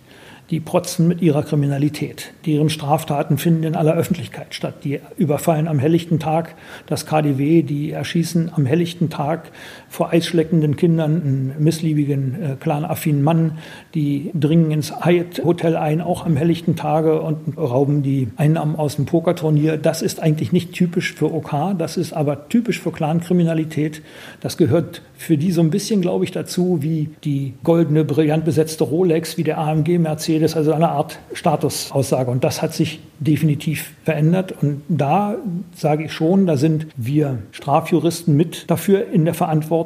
die 0.50 0.60
protzen 0.60 1.08
mit 1.08 1.22
ihrer 1.22 1.42
Kriminalität. 1.42 2.32
Deren 2.44 2.70
Straftaten 2.70 3.38
finden 3.38 3.64
in 3.64 3.74
aller 3.74 3.94
Öffentlichkeit 3.94 4.54
statt. 4.54 4.84
Die 4.84 5.00
überfallen 5.16 5.66
am 5.66 5.78
helllichten 5.78 6.20
Tag 6.20 6.54
das 6.86 7.06
KDW, 7.06 7.62
die 7.62 7.90
erschießen 7.90 8.52
am 8.54 8.66
helllichten 8.66 9.10
Tag 9.10 9.50
vor 9.96 10.12
eisschleckenden 10.12 10.76
Kindern 10.76 11.22
einen 11.22 11.54
missliebigen, 11.58 12.34
äh, 12.34 12.56
clanaffinen 12.60 13.22
Mann. 13.22 13.52
Die 13.94 14.30
dringen 14.34 14.70
ins 14.70 14.92
Hyatt 15.02 15.42
Hotel 15.42 15.74
ein, 15.74 16.02
auch 16.02 16.26
am 16.26 16.36
helllichten 16.36 16.76
Tage 16.76 17.22
und 17.22 17.56
rauben 17.56 18.02
die 18.02 18.28
Einnahmen 18.36 18.76
aus 18.76 18.96
dem 18.96 19.06
Pokerturnier. 19.06 19.78
Das 19.78 20.02
ist 20.02 20.20
eigentlich 20.20 20.52
nicht 20.52 20.74
typisch 20.74 21.14
für 21.14 21.32
OK, 21.32 21.78
das 21.78 21.96
ist 21.96 22.12
aber 22.12 22.50
typisch 22.50 22.78
für 22.78 22.92
Clankriminalität. 22.92 24.02
Das 24.42 24.58
gehört 24.58 25.00
für 25.16 25.38
die 25.38 25.50
so 25.50 25.62
ein 25.62 25.70
bisschen, 25.70 26.02
glaube 26.02 26.24
ich, 26.24 26.30
dazu 26.30 26.82
wie 26.82 27.08
die 27.24 27.54
goldene, 27.64 28.04
brillant 28.04 28.44
besetzte 28.44 28.84
Rolex, 28.84 29.38
wie 29.38 29.44
der 29.44 29.56
AMG 29.56 29.98
Mercedes, 29.98 30.56
also 30.56 30.74
eine 30.74 30.90
Art 30.90 31.18
Statusaussage. 31.32 32.30
Und 32.30 32.44
das 32.44 32.60
hat 32.60 32.74
sich 32.74 33.00
definitiv 33.18 33.94
verändert. 34.04 34.54
Und 34.60 34.82
da 34.88 35.36
sage 35.74 36.04
ich 36.04 36.12
schon, 36.12 36.46
da 36.46 36.58
sind 36.58 36.88
wir 36.96 37.38
Strafjuristen 37.52 38.36
mit 38.36 38.70
dafür 38.70 39.08
in 39.10 39.24
der 39.24 39.32
Verantwortung 39.32 39.85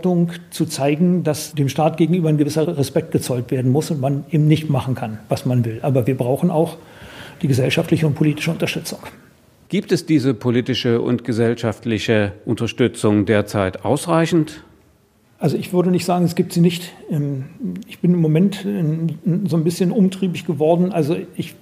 zu 0.50 0.66
zeigen, 0.66 1.22
dass 1.24 1.54
dem 1.54 1.68
Staat 1.68 1.96
gegenüber 1.96 2.28
ein 2.28 2.38
gewisser 2.38 2.76
Respekt 2.76 3.12
gezollt 3.12 3.50
werden 3.50 3.72
muss 3.72 3.90
und 3.90 4.00
man 4.00 4.24
eben 4.30 4.46
nicht 4.46 4.70
machen 4.70 4.94
kann, 4.94 5.18
was 5.28 5.46
man 5.46 5.64
will. 5.64 5.80
Aber 5.82 6.06
wir 6.06 6.16
brauchen 6.16 6.50
auch 6.50 6.76
die 7.42 7.48
gesellschaftliche 7.48 8.06
und 8.06 8.14
politische 8.14 8.50
Unterstützung. 8.50 9.00
Gibt 9.68 9.92
es 9.92 10.04
diese 10.04 10.34
politische 10.34 11.00
und 11.00 11.24
gesellschaftliche 11.24 12.32
Unterstützung 12.44 13.24
derzeit 13.24 13.84
ausreichend? 13.84 14.64
Also 15.40 15.56
ich 15.56 15.72
würde 15.72 15.90
nicht 15.90 16.04
sagen, 16.04 16.26
es 16.26 16.34
gibt 16.34 16.52
sie 16.52 16.60
nicht. 16.60 16.92
Ähm, 17.10 17.46
ich 17.88 17.98
bin 17.98 18.12
im 18.12 18.20
Moment 18.20 18.66
so 19.46 19.56
ein 19.56 19.64
bisschen 19.64 19.90
umtriebig 19.90 20.46
geworden. 20.46 20.92
Also 20.92 21.16
ich 21.34 21.54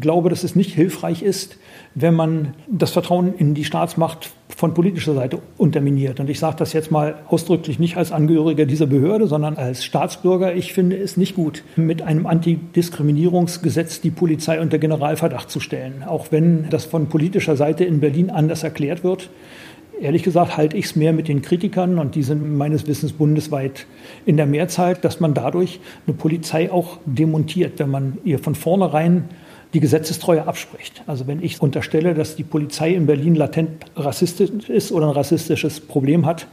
glaube, 0.00 0.28
dass 0.28 0.44
es 0.44 0.54
nicht 0.54 0.74
hilfreich 0.74 1.22
ist, 1.22 1.56
wenn 1.94 2.14
man 2.14 2.54
das 2.68 2.90
Vertrauen 2.90 3.34
in 3.38 3.54
die 3.54 3.64
Staatsmacht 3.64 4.30
von 4.54 4.74
politischer 4.74 5.14
Seite 5.14 5.38
unterminiert. 5.56 6.20
Und 6.20 6.28
ich 6.28 6.38
sage 6.38 6.56
das 6.58 6.74
jetzt 6.74 6.90
mal 6.90 7.16
ausdrücklich 7.28 7.78
nicht 7.78 7.96
als 7.96 8.12
Angehöriger 8.12 8.66
dieser 8.66 8.86
Behörde, 8.86 9.26
sondern 9.26 9.56
als 9.56 9.82
Staatsbürger. 9.82 10.54
Ich 10.54 10.74
finde 10.74 10.96
es 10.96 11.16
nicht 11.16 11.34
gut, 11.34 11.64
mit 11.76 12.02
einem 12.02 12.26
Antidiskriminierungsgesetz 12.26 14.02
die 14.02 14.10
Polizei 14.10 14.60
unter 14.60 14.78
Generalverdacht 14.78 15.50
zu 15.50 15.60
stellen. 15.60 16.02
Auch 16.06 16.26
wenn 16.30 16.68
das 16.68 16.84
von 16.84 17.08
politischer 17.08 17.56
Seite 17.56 17.84
in 17.84 18.00
Berlin 18.00 18.28
anders 18.28 18.62
erklärt 18.62 19.04
wird. 19.04 19.30
Ehrlich 19.98 20.22
gesagt 20.22 20.58
halte 20.58 20.76
ich 20.76 20.86
es 20.86 20.96
mehr 20.96 21.14
mit 21.14 21.26
den 21.26 21.40
Kritikern, 21.40 21.98
und 21.98 22.14
die 22.14 22.22
sind 22.22 22.56
meines 22.56 22.86
Wissens 22.86 23.12
bundesweit 23.12 23.86
in 24.26 24.36
der 24.36 24.44
Mehrzahl, 24.44 24.94
dass 24.94 25.20
man 25.20 25.32
dadurch 25.32 25.80
eine 26.06 26.14
Polizei 26.14 26.70
auch 26.70 26.98
demontiert, 27.06 27.78
wenn 27.78 27.90
man 27.90 28.18
ihr 28.24 28.38
von 28.38 28.54
vornherein 28.54 29.24
die 29.72 29.80
Gesetzestreue 29.80 30.46
abspricht. 30.46 31.02
Also 31.06 31.26
wenn 31.26 31.42
ich 31.42 31.62
unterstelle, 31.62 32.14
dass 32.14 32.36
die 32.36 32.44
Polizei 32.44 32.94
in 32.94 33.06
Berlin 33.06 33.34
latent 33.34 33.70
rassistisch 33.96 34.68
ist 34.68 34.92
oder 34.92 35.06
ein 35.06 35.12
rassistisches 35.12 35.80
Problem 35.80 36.26
hat, 36.26 36.46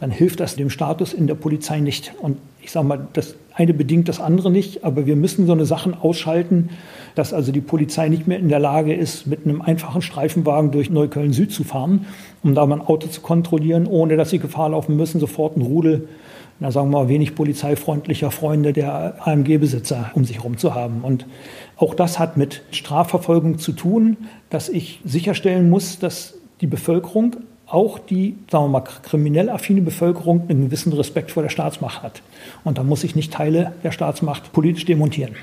dann 0.00 0.10
hilft 0.10 0.40
das 0.40 0.56
dem 0.56 0.70
Status 0.70 1.12
in 1.12 1.26
der 1.26 1.34
Polizei 1.34 1.78
nicht. 1.80 2.12
Und 2.20 2.38
ich 2.62 2.72
sage 2.72 2.86
mal, 2.86 3.08
das 3.12 3.36
eine 3.52 3.74
bedingt 3.74 4.08
das 4.08 4.20
andere 4.20 4.50
nicht, 4.50 4.84
aber 4.84 5.04
wir 5.04 5.16
müssen 5.16 5.46
so 5.46 5.52
eine 5.52 5.66
Sachen 5.66 5.94
ausschalten, 5.94 6.70
dass 7.14 7.34
also 7.34 7.52
die 7.52 7.60
Polizei 7.60 8.08
nicht 8.08 8.26
mehr 8.26 8.38
in 8.38 8.48
der 8.48 8.60
Lage 8.60 8.94
ist, 8.94 9.26
mit 9.26 9.44
einem 9.44 9.60
einfachen 9.60 10.00
Streifenwagen 10.00 10.70
durch 10.70 10.88
Neukölln 10.90 11.32
Süd 11.32 11.52
zu 11.52 11.64
fahren, 11.64 12.06
um 12.42 12.54
da 12.54 12.66
mal 12.66 12.80
ein 12.80 12.86
Auto 12.86 13.08
zu 13.08 13.20
kontrollieren, 13.20 13.86
ohne 13.86 14.16
dass 14.16 14.30
sie 14.30 14.38
Gefahr 14.38 14.70
laufen 14.70 14.96
müssen, 14.96 15.20
sofort 15.20 15.56
einen 15.56 15.66
Rudel, 15.66 16.08
na 16.58 16.70
sagen 16.70 16.90
wir 16.90 16.98
mal, 17.02 17.08
wenig 17.08 17.34
polizeifreundlicher 17.34 18.30
Freunde 18.30 18.72
der 18.72 19.26
AMG-Besitzer 19.26 20.10
um 20.14 20.24
sich 20.24 20.38
herum 20.38 20.58
zu 20.58 20.74
haben. 20.74 21.00
Und 21.02 21.26
auch 21.76 21.94
das 21.94 22.18
hat 22.18 22.36
mit 22.36 22.62
Strafverfolgung 22.70 23.58
zu 23.58 23.72
tun, 23.72 24.16
dass 24.50 24.68
ich 24.68 25.00
sicherstellen 25.04 25.70
muss, 25.70 25.98
dass 25.98 26.34
die 26.60 26.66
Bevölkerung, 26.66 27.36
auch 27.66 27.98
die, 27.98 28.36
sagen 28.50 28.64
wir 28.64 28.68
mal, 28.68 28.80
kriminell 28.80 29.48
affine 29.48 29.80
Bevölkerung, 29.80 30.42
einen 30.48 30.66
gewissen 30.66 30.92
Respekt 30.92 31.30
vor 31.30 31.42
der 31.42 31.50
Staatsmacht 31.50 32.02
hat. 32.02 32.22
Und 32.64 32.78
da 32.78 32.82
muss 32.82 33.04
ich 33.04 33.14
nicht 33.14 33.32
Teile 33.32 33.72
der 33.84 33.92
Staatsmacht 33.92 34.52
politisch 34.52 34.84
demontieren. 34.84 35.36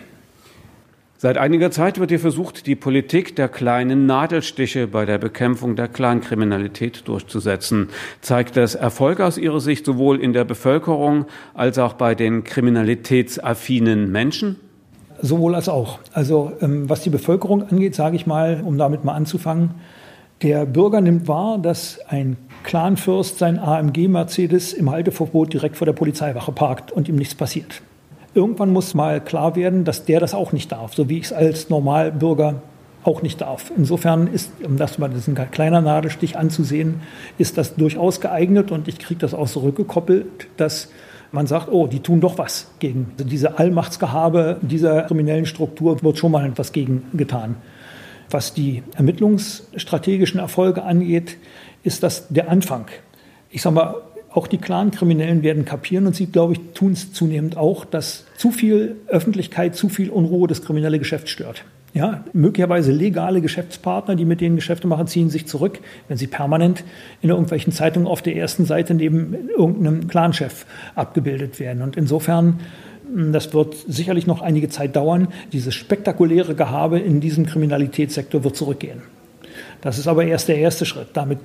Seit 1.19 1.39
einiger 1.39 1.71
Zeit 1.71 1.99
wird 1.99 2.11
hier 2.11 2.19
versucht, 2.19 2.67
die 2.67 2.75
Politik 2.75 3.35
der 3.35 3.49
kleinen 3.49 4.05
Nadelstiche 4.05 4.85
bei 4.85 5.03
der 5.03 5.17
Bekämpfung 5.17 5.75
der 5.75 5.87
Clankriminalität 5.87 7.07
durchzusetzen. 7.07 7.89
Zeigt 8.21 8.55
das 8.55 8.75
Erfolg 8.75 9.19
aus 9.19 9.39
Ihrer 9.39 9.59
Sicht 9.59 9.83
sowohl 9.83 10.21
in 10.21 10.33
der 10.33 10.45
Bevölkerung 10.45 11.25
als 11.55 11.79
auch 11.79 11.93
bei 11.93 12.13
den 12.13 12.43
kriminalitätsaffinen 12.43 14.11
Menschen? 14.11 14.57
Sowohl 15.19 15.55
als 15.55 15.69
auch. 15.69 15.97
Also 16.13 16.51
ähm, 16.61 16.87
was 16.87 17.01
die 17.01 17.09
Bevölkerung 17.09 17.67
angeht, 17.67 17.95
sage 17.95 18.15
ich 18.15 18.27
mal, 18.27 18.61
um 18.63 18.77
damit 18.77 19.03
mal 19.03 19.15
anzufangen, 19.15 19.71
der 20.43 20.67
Bürger 20.67 21.01
nimmt 21.01 21.27
wahr, 21.27 21.57
dass 21.57 21.99
ein 22.09 22.37
Clanfürst 22.61 23.39
sein 23.39 23.57
AMG 23.57 24.07
Mercedes 24.07 24.71
im 24.71 24.91
Halteverbot 24.91 25.51
direkt 25.51 25.77
vor 25.77 25.87
der 25.87 25.93
Polizeiwache 25.93 26.51
parkt 26.51 26.91
und 26.91 27.09
ihm 27.09 27.15
nichts 27.15 27.33
passiert 27.33 27.81
irgendwann 28.37 28.71
muss 28.71 28.93
mal 28.93 29.19
klar 29.19 29.55
werden, 29.55 29.83
dass 29.83 30.05
der 30.05 30.19
das 30.19 30.33
auch 30.33 30.53
nicht 30.53 30.71
darf, 30.71 30.93
so 30.93 31.09
wie 31.09 31.17
ich 31.17 31.25
es 31.25 31.33
als 31.33 31.69
Normalbürger 31.69 32.61
auch 33.03 33.21
nicht 33.21 33.41
darf. 33.41 33.71
Insofern 33.75 34.27
ist, 34.27 34.51
um 34.63 34.77
das 34.77 34.97
mal 34.99 35.09
das 35.09 35.27
ist 35.27 35.29
ein 35.29 35.51
kleiner 35.51 35.81
Nadelstich 35.81 36.37
anzusehen, 36.37 37.01
ist 37.37 37.57
das 37.57 37.75
durchaus 37.75 38.21
geeignet 38.21 38.71
und 38.71 38.87
ich 38.87 38.99
kriege 38.99 39.19
das 39.19 39.33
auch 39.33 39.47
zurückgekoppelt, 39.47 40.47
dass 40.57 40.89
man 41.31 41.47
sagt, 41.47 41.69
oh, 41.71 41.87
die 41.87 41.99
tun 41.99 42.21
doch 42.21 42.37
was 42.37 42.71
gegen 42.79 43.11
diese 43.17 43.57
Allmachtsgehabe 43.59 44.57
dieser 44.61 45.03
kriminellen 45.03 45.45
Struktur, 45.45 46.01
wird 46.03 46.17
schon 46.17 46.31
mal 46.31 46.47
etwas 46.47 46.71
gegen 46.71 47.03
getan. 47.13 47.55
Was 48.29 48.53
die 48.53 48.83
ermittlungsstrategischen 48.95 50.39
Erfolge 50.39 50.83
angeht, 50.83 51.37
ist 51.83 52.03
das 52.03 52.27
der 52.29 52.49
Anfang. 52.49 52.85
Ich 53.49 53.61
sage 53.61 53.75
mal, 53.75 53.95
auch 54.37 54.47
die 54.47 54.59
Clan-Kriminellen 54.59 55.41
werden 55.41 55.65
kapieren 55.65 56.05
und 56.05 56.15
sie, 56.15 56.27
glaube 56.27 56.53
ich, 56.53 56.59
tun 56.75 56.91
es 56.91 57.11
zunehmend 57.11 57.57
auch, 57.57 57.85
dass 57.85 58.25
zu 58.37 58.51
viel 58.51 58.95
Öffentlichkeit, 59.07 59.75
zu 59.75 59.89
viel 59.89 60.11
Unruhe 60.11 60.47
das 60.47 60.61
kriminelle 60.61 60.99
Geschäft 60.99 61.27
stört. 61.27 61.65
Ja, 61.95 62.23
möglicherweise 62.33 62.91
legale 62.91 63.41
Geschäftspartner, 63.41 64.15
die 64.15 64.25
mit 64.25 64.39
denen 64.39 64.55
Geschäfte 64.55 64.87
machen, 64.87 65.07
ziehen 65.07 65.31
sich 65.31 65.47
zurück, 65.47 65.79
wenn 66.07 66.17
sie 66.17 66.27
permanent 66.27 66.83
in 67.23 67.31
irgendwelchen 67.31 67.73
Zeitungen 67.73 68.07
auf 68.07 68.21
der 68.21 68.35
ersten 68.35 68.65
Seite 68.65 68.93
neben 68.93 69.49
irgendeinem 69.49 70.07
Clanchef 70.07 70.67
abgebildet 70.93 71.59
werden. 71.59 71.81
Und 71.81 71.97
insofern, 71.97 72.59
hm, 73.11 73.33
das 73.33 73.55
wird 73.55 73.75
sicherlich 73.87 74.27
noch 74.27 74.41
einige 74.41 74.69
Zeit 74.69 74.95
dauern. 74.95 75.29
Dieses 75.51 75.73
spektakuläre 75.73 76.53
Gehabe 76.53 76.99
in 76.99 77.21
diesem 77.21 77.47
Kriminalitätssektor 77.47 78.43
wird 78.43 78.55
zurückgehen. 78.55 79.01
Das 79.81 79.97
ist 79.97 80.07
aber 80.07 80.25
erst 80.25 80.49
der 80.49 80.59
erste 80.59 80.85
Schritt. 80.85 81.07
Damit 81.13 81.39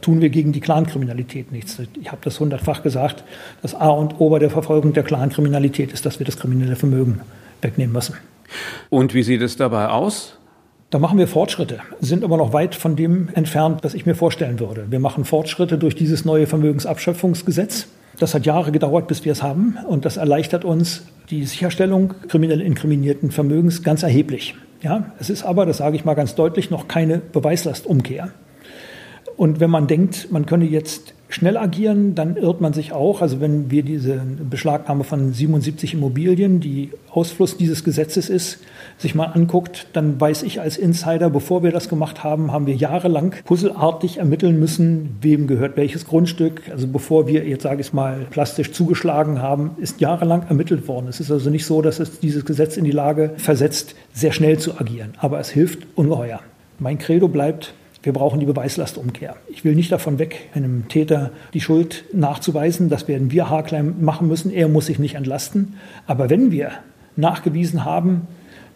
tun 0.00 0.20
wir 0.20 0.30
gegen 0.30 0.52
die 0.52 0.60
Clankriminalität 0.60 1.52
nichts. 1.52 1.80
Ich 2.00 2.10
habe 2.10 2.20
das 2.22 2.40
hundertfach 2.40 2.82
gesagt. 2.82 3.24
Das 3.62 3.74
A 3.74 3.88
und 3.88 4.20
O 4.20 4.30
bei 4.30 4.38
der 4.38 4.50
Verfolgung 4.50 4.92
der 4.92 5.02
Clankriminalität 5.02 5.92
ist, 5.92 6.06
dass 6.06 6.18
wir 6.18 6.26
das 6.26 6.38
kriminelle 6.38 6.76
Vermögen 6.76 7.20
wegnehmen 7.62 7.92
müssen. 7.92 8.16
Und 8.88 9.14
wie 9.14 9.22
sieht 9.22 9.42
es 9.42 9.56
dabei 9.56 9.88
aus? 9.88 10.36
Da 10.90 10.98
machen 10.98 11.18
wir 11.18 11.28
Fortschritte, 11.28 11.78
sind 12.00 12.24
aber 12.24 12.36
noch 12.36 12.52
weit 12.52 12.74
von 12.74 12.96
dem 12.96 13.28
entfernt, 13.34 13.84
was 13.84 13.94
ich 13.94 14.06
mir 14.06 14.16
vorstellen 14.16 14.58
würde. 14.58 14.86
Wir 14.90 14.98
machen 14.98 15.24
Fortschritte 15.24 15.78
durch 15.78 15.94
dieses 15.94 16.24
neue 16.24 16.48
Vermögensabschöpfungsgesetz. 16.48 17.86
Das 18.18 18.34
hat 18.34 18.44
Jahre 18.44 18.72
gedauert, 18.72 19.06
bis 19.06 19.24
wir 19.24 19.30
es 19.30 19.40
haben. 19.40 19.78
Und 19.86 20.04
das 20.04 20.16
erleichtert 20.16 20.64
uns 20.64 21.04
die 21.30 21.44
Sicherstellung 21.44 22.14
kriminell 22.26 22.60
inkriminierten 22.60 23.30
Vermögens 23.30 23.84
ganz 23.84 24.02
erheblich. 24.02 24.56
Ja, 24.82 25.12
es 25.20 25.30
ist 25.30 25.44
aber, 25.44 25.64
das 25.64 25.76
sage 25.76 25.94
ich 25.94 26.04
mal 26.04 26.14
ganz 26.14 26.34
deutlich, 26.34 26.70
noch 26.70 26.88
keine 26.88 27.18
Beweislastumkehr. 27.18 28.32
Und 29.40 29.58
wenn 29.58 29.70
man 29.70 29.86
denkt, 29.86 30.30
man 30.30 30.44
könne 30.44 30.66
jetzt 30.66 31.14
schnell 31.30 31.56
agieren, 31.56 32.14
dann 32.14 32.36
irrt 32.36 32.60
man 32.60 32.74
sich 32.74 32.92
auch. 32.92 33.22
Also 33.22 33.40
wenn 33.40 33.70
wir 33.70 33.82
diese 33.82 34.20
Beschlagnahme 34.50 35.02
von 35.02 35.32
77 35.32 35.94
Immobilien, 35.94 36.60
die 36.60 36.90
Ausfluss 37.10 37.56
dieses 37.56 37.82
Gesetzes 37.82 38.28
ist, 38.28 38.58
sich 38.98 39.14
mal 39.14 39.24
anguckt, 39.24 39.86
dann 39.94 40.20
weiß 40.20 40.42
ich 40.42 40.60
als 40.60 40.76
Insider, 40.76 41.30
bevor 41.30 41.62
wir 41.62 41.72
das 41.72 41.88
gemacht 41.88 42.22
haben, 42.22 42.52
haben 42.52 42.66
wir 42.66 42.74
jahrelang 42.74 43.34
puzzelartig 43.46 44.18
ermitteln 44.18 44.60
müssen, 44.60 45.16
wem 45.22 45.46
gehört 45.46 45.78
welches 45.78 46.06
Grundstück. 46.06 46.60
Also 46.70 46.86
bevor 46.86 47.26
wir, 47.26 47.48
jetzt 47.48 47.62
sage 47.62 47.80
ich 47.80 47.94
mal, 47.94 48.26
plastisch 48.28 48.72
zugeschlagen 48.72 49.40
haben, 49.40 49.70
ist 49.78 50.02
jahrelang 50.02 50.42
ermittelt 50.50 50.86
worden. 50.86 51.06
Es 51.08 51.18
ist 51.18 51.30
also 51.30 51.48
nicht 51.48 51.64
so, 51.64 51.80
dass 51.80 51.98
es 51.98 52.20
dieses 52.20 52.44
Gesetz 52.44 52.76
in 52.76 52.84
die 52.84 52.90
Lage 52.90 53.30
versetzt, 53.38 53.94
sehr 54.12 54.32
schnell 54.32 54.58
zu 54.58 54.78
agieren. 54.78 55.14
Aber 55.16 55.40
es 55.40 55.48
hilft 55.48 55.86
ungeheuer. 55.94 56.40
Mein 56.78 56.98
Credo 56.98 57.26
bleibt, 57.26 57.72
wir 58.02 58.12
brauchen 58.12 58.40
die 58.40 58.46
Beweislastumkehr. 58.46 59.36
Ich 59.48 59.64
will 59.64 59.74
nicht 59.74 59.92
davon 59.92 60.18
weg, 60.18 60.48
einem 60.54 60.88
Täter 60.88 61.30
die 61.52 61.60
Schuld 61.60 62.04
nachzuweisen. 62.12 62.88
Das 62.88 63.08
werden 63.08 63.30
wir 63.30 63.50
haarklein 63.50 64.02
machen 64.02 64.28
müssen. 64.28 64.50
Er 64.50 64.68
muss 64.68 64.86
sich 64.86 64.98
nicht 64.98 65.16
entlasten. 65.16 65.74
Aber 66.06 66.30
wenn 66.30 66.50
wir 66.50 66.70
nachgewiesen 67.16 67.84
haben, 67.84 68.26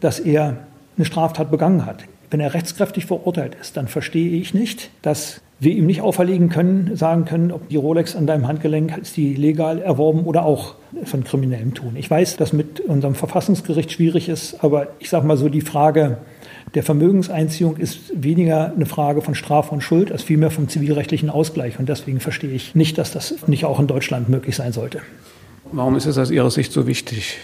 dass 0.00 0.20
er 0.20 0.58
eine 0.96 1.06
Straftat 1.06 1.50
begangen 1.50 1.86
hat, 1.86 2.04
wenn 2.30 2.40
er 2.40 2.52
rechtskräftig 2.52 3.06
verurteilt 3.06 3.56
ist, 3.60 3.76
dann 3.76 3.88
verstehe 3.88 4.30
ich 4.38 4.54
nicht, 4.54 4.90
dass 5.02 5.40
wir 5.60 5.72
ihm 5.72 5.86
nicht 5.86 6.02
auferlegen 6.02 6.48
können, 6.48 6.96
sagen 6.96 7.24
können, 7.24 7.52
ob 7.52 7.68
die 7.68 7.76
Rolex 7.76 8.16
an 8.16 8.26
deinem 8.26 8.46
Handgelenk 8.48 8.98
ist 8.98 9.16
die 9.16 9.34
legal 9.34 9.80
erworben 9.80 10.24
oder 10.24 10.44
auch 10.44 10.74
von 11.04 11.24
kriminellem 11.24 11.74
Tun. 11.74 11.94
Ich 11.96 12.10
weiß, 12.10 12.36
dass 12.36 12.52
mit 12.52 12.80
unserem 12.80 13.14
Verfassungsgericht 13.14 13.92
schwierig 13.92 14.28
ist, 14.28 14.62
aber 14.62 14.88
ich 14.98 15.10
sage 15.10 15.26
mal 15.26 15.36
so 15.36 15.48
die 15.48 15.60
Frage, 15.60 16.18
der 16.74 16.82
Vermögenseinziehung 16.82 17.76
ist 17.76 18.00
weniger 18.14 18.72
eine 18.74 18.86
Frage 18.86 19.22
von 19.22 19.34
Strafe 19.34 19.72
und 19.72 19.82
Schuld 19.82 20.10
als 20.10 20.22
vielmehr 20.22 20.50
vom 20.50 20.68
zivilrechtlichen 20.68 21.30
Ausgleich. 21.30 21.78
Und 21.78 21.88
deswegen 21.88 22.20
verstehe 22.20 22.50
ich 22.50 22.74
nicht, 22.74 22.98
dass 22.98 23.12
das 23.12 23.46
nicht 23.46 23.64
auch 23.64 23.78
in 23.78 23.86
Deutschland 23.86 24.28
möglich 24.28 24.56
sein 24.56 24.72
sollte. 24.72 25.00
Warum 25.72 25.96
ist 25.96 26.06
es 26.06 26.18
aus 26.18 26.30
Ihrer 26.30 26.50
Sicht 26.50 26.72
so 26.72 26.86
wichtig? 26.86 27.38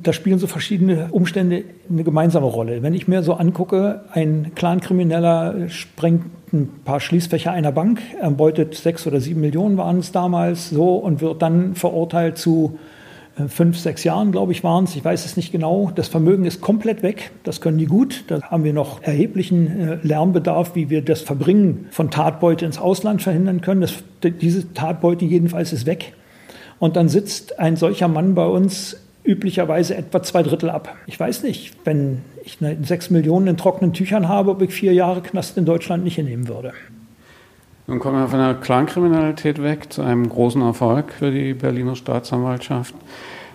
Da 0.00 0.12
spielen 0.12 0.38
so 0.38 0.46
verschiedene 0.46 1.08
Umstände 1.12 1.64
eine 1.88 2.04
gemeinsame 2.04 2.46
Rolle. 2.46 2.82
Wenn 2.82 2.94
ich 2.94 3.06
mir 3.06 3.22
so 3.22 3.34
angucke, 3.34 4.02
ein 4.10 4.52
Clan-Krimineller 4.54 5.68
sprengt 5.68 6.24
ein 6.52 6.68
paar 6.84 7.00
Schließfächer 7.00 7.52
einer 7.52 7.72
Bank, 7.72 8.00
erbeutet 8.20 8.74
sechs 8.74 9.06
oder 9.06 9.20
sieben 9.20 9.40
Millionen 9.40 9.76
waren 9.76 9.98
es 9.98 10.12
damals 10.12 10.70
so 10.70 10.96
und 10.96 11.20
wird 11.20 11.42
dann 11.42 11.74
verurteilt 11.74 12.38
zu 12.38 12.78
fünf, 13.48 13.78
sechs 13.78 14.04
Jahren, 14.04 14.32
glaube 14.32 14.52
ich, 14.52 14.62
waren 14.62 14.84
es. 14.84 14.94
Ich 14.94 15.04
weiß 15.04 15.24
es 15.24 15.36
nicht 15.36 15.50
genau. 15.50 15.90
Das 15.94 16.08
Vermögen 16.08 16.44
ist 16.44 16.60
komplett 16.60 17.02
weg. 17.02 17.32
Das 17.42 17.60
können 17.60 17.78
die 17.78 17.86
gut. 17.86 18.24
Da 18.28 18.42
haben 18.42 18.64
wir 18.64 18.72
noch 18.72 19.02
erheblichen 19.02 19.80
äh, 19.80 19.98
Lernbedarf, 20.02 20.74
wie 20.74 20.88
wir 20.88 21.02
das 21.02 21.20
Verbringen 21.20 21.86
von 21.90 22.10
Tatbeute 22.10 22.64
ins 22.64 22.78
Ausland 22.78 23.22
verhindern 23.22 23.60
können. 23.60 23.80
Das, 23.80 23.94
diese 24.22 24.72
Tatbeute 24.72 25.24
jedenfalls 25.24 25.72
ist 25.72 25.86
weg. 25.86 26.12
Und 26.78 26.96
dann 26.96 27.08
sitzt 27.08 27.58
ein 27.58 27.76
solcher 27.76 28.08
Mann 28.08 28.34
bei 28.34 28.46
uns 28.46 28.96
üblicherweise 29.24 29.96
etwa 29.96 30.22
zwei 30.22 30.42
Drittel 30.42 30.70
ab. 30.70 30.94
Ich 31.06 31.18
weiß 31.18 31.42
nicht, 31.42 31.74
wenn 31.84 32.20
ich 32.44 32.58
sechs 32.82 33.10
Millionen 33.10 33.46
in 33.48 33.56
trockenen 33.56 33.94
Tüchern 33.94 34.28
habe, 34.28 34.50
ob 34.50 34.62
ich 34.62 34.70
vier 34.70 34.92
Jahre 34.92 35.22
Knast 35.22 35.56
in 35.56 35.64
Deutschland 35.64 36.04
nicht 36.04 36.16
hinnehmen 36.16 36.46
würde. 36.46 36.72
Nun 37.86 37.98
kommen 37.98 38.18
wir 38.18 38.28
von 38.28 38.38
der 38.38 38.54
Clankriminalität 38.54 39.62
weg 39.62 39.92
zu 39.92 40.00
einem 40.00 40.26
großen 40.26 40.62
Erfolg 40.62 41.12
für 41.12 41.30
die 41.30 41.52
Berliner 41.52 41.96
Staatsanwaltschaft. 41.96 42.94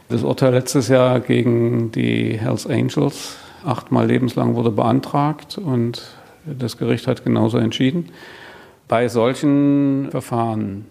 Das 0.08 0.22
Urteil 0.22 0.54
letztes 0.54 0.88
Jahr 0.88 1.20
gegen 1.20 1.92
die 1.92 2.38
Hells 2.38 2.68
Angels, 2.68 3.38
achtmal 3.66 4.06
lebenslang 4.06 4.54
wurde 4.54 4.70
beantragt 4.70 5.58
und 5.58 6.12
das 6.46 6.78
Gericht 6.78 7.08
hat 7.08 7.24
genauso 7.24 7.58
entschieden. 7.58 8.10
Bei 8.88 9.08
solchen 9.08 10.10
Verfahren, 10.12 10.86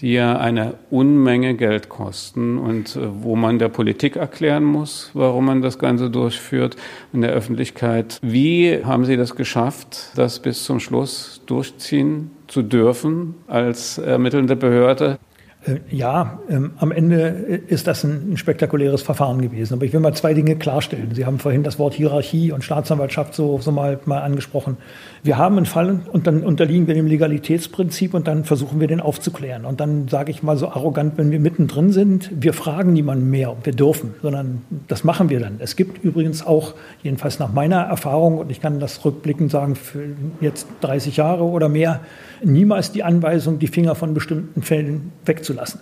die 0.00 0.14
ja 0.14 0.38
eine 0.38 0.74
Unmenge 0.90 1.54
Geld 1.54 1.88
kosten 1.90 2.58
und 2.58 2.98
wo 3.22 3.36
man 3.36 3.60
der 3.60 3.68
Politik 3.68 4.16
erklären 4.16 4.64
muss, 4.64 5.12
warum 5.14 5.44
man 5.44 5.62
das 5.62 5.78
Ganze 5.78 6.10
durchführt 6.10 6.74
in 7.12 7.20
der 7.20 7.30
Öffentlichkeit. 7.30 8.18
Wie 8.20 8.84
haben 8.84 9.04
Sie 9.04 9.16
das 9.16 9.36
geschafft, 9.36 10.10
das 10.16 10.40
bis 10.40 10.64
zum 10.64 10.80
Schluss 10.80 11.42
durchziehen 11.46 12.32
zu 12.50 12.62
dürfen 12.62 13.36
als 13.46 13.98
ermittelnde 13.98 14.56
Behörde? 14.56 15.18
Äh, 15.66 15.80
ja, 15.94 16.40
ähm, 16.48 16.72
am 16.78 16.90
Ende 16.90 17.26
ist 17.66 17.86
das 17.86 18.02
ein, 18.02 18.32
ein, 18.32 18.36
spektakuläres 18.38 19.02
Verfahren 19.02 19.42
gewesen. 19.42 19.74
Aber 19.74 19.84
ich 19.84 19.92
will 19.92 20.00
mal 20.00 20.14
zwei 20.14 20.32
Dinge 20.32 20.56
klarstellen. 20.56 21.14
Sie 21.14 21.26
haben 21.26 21.38
vorhin 21.38 21.62
das 21.62 21.78
Wort 21.78 21.92
Hierarchie 21.92 22.52
und 22.52 22.64
Staatsanwaltschaft 22.64 23.34
so, 23.34 23.58
so 23.58 23.70
mal, 23.70 23.98
mal 24.06 24.20
angesprochen. 24.22 24.78
Wir 25.22 25.36
haben 25.36 25.58
einen 25.58 25.66
Fall 25.66 26.00
und 26.10 26.26
dann 26.26 26.44
unterliegen 26.44 26.86
wir 26.86 26.94
dem 26.94 27.06
Legalitätsprinzip 27.06 28.14
und 28.14 28.26
dann 28.26 28.44
versuchen 28.44 28.80
wir 28.80 28.88
den 28.88 29.00
aufzuklären. 29.00 29.66
Und 29.66 29.80
dann 29.80 30.08
sage 30.08 30.30
ich 30.30 30.42
mal 30.42 30.56
so 30.56 30.68
arrogant, 30.68 31.18
wenn 31.18 31.30
wir 31.30 31.40
mittendrin 31.40 31.92
sind, 31.92 32.30
wir 32.32 32.54
fragen 32.54 32.94
niemanden 32.94 33.28
mehr, 33.28 33.50
ob 33.50 33.66
wir 33.66 33.74
dürfen, 33.74 34.14
sondern 34.22 34.62
das 34.88 35.04
machen 35.04 35.28
wir 35.28 35.40
dann. 35.40 35.56
Es 35.58 35.76
gibt 35.76 36.02
übrigens 36.02 36.46
auch, 36.46 36.74
jedenfalls 37.02 37.38
nach 37.38 37.52
meiner 37.52 37.82
Erfahrung, 37.82 38.38
und 38.38 38.50
ich 38.50 38.62
kann 38.62 38.80
das 38.80 39.04
rückblickend 39.04 39.50
sagen, 39.50 39.74
für 39.74 40.04
jetzt 40.40 40.68
30 40.80 41.18
Jahre 41.18 41.44
oder 41.44 41.68
mehr, 41.68 42.00
niemals 42.42 42.92
die 42.92 43.02
Anweisung, 43.02 43.58
die 43.58 43.66
Finger 43.66 43.94
von 43.94 44.14
bestimmten 44.14 44.62
Fällen 44.62 45.12
wegzulassen. 45.50 45.80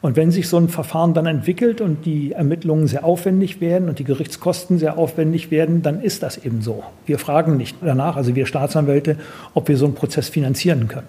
Und 0.00 0.16
wenn 0.16 0.30
sich 0.30 0.48
so 0.48 0.58
ein 0.58 0.68
Verfahren 0.68 1.14
dann 1.14 1.24
entwickelt 1.24 1.80
und 1.80 2.04
die 2.04 2.32
Ermittlungen 2.32 2.86
sehr 2.86 3.04
aufwendig 3.04 3.62
werden 3.62 3.88
und 3.88 3.98
die 3.98 4.04
Gerichtskosten 4.04 4.78
sehr 4.78 4.98
aufwendig 4.98 5.50
werden, 5.50 5.80
dann 5.80 6.02
ist 6.02 6.22
das 6.22 6.36
eben 6.36 6.60
so. 6.60 6.82
Wir 7.06 7.18
fragen 7.18 7.56
nicht 7.56 7.76
danach, 7.80 8.16
also 8.16 8.34
wir 8.34 8.44
Staatsanwälte, 8.44 9.16
ob 9.54 9.68
wir 9.68 9.78
so 9.78 9.86
einen 9.86 9.94
Prozess 9.94 10.28
finanzieren 10.28 10.88
können, 10.88 11.08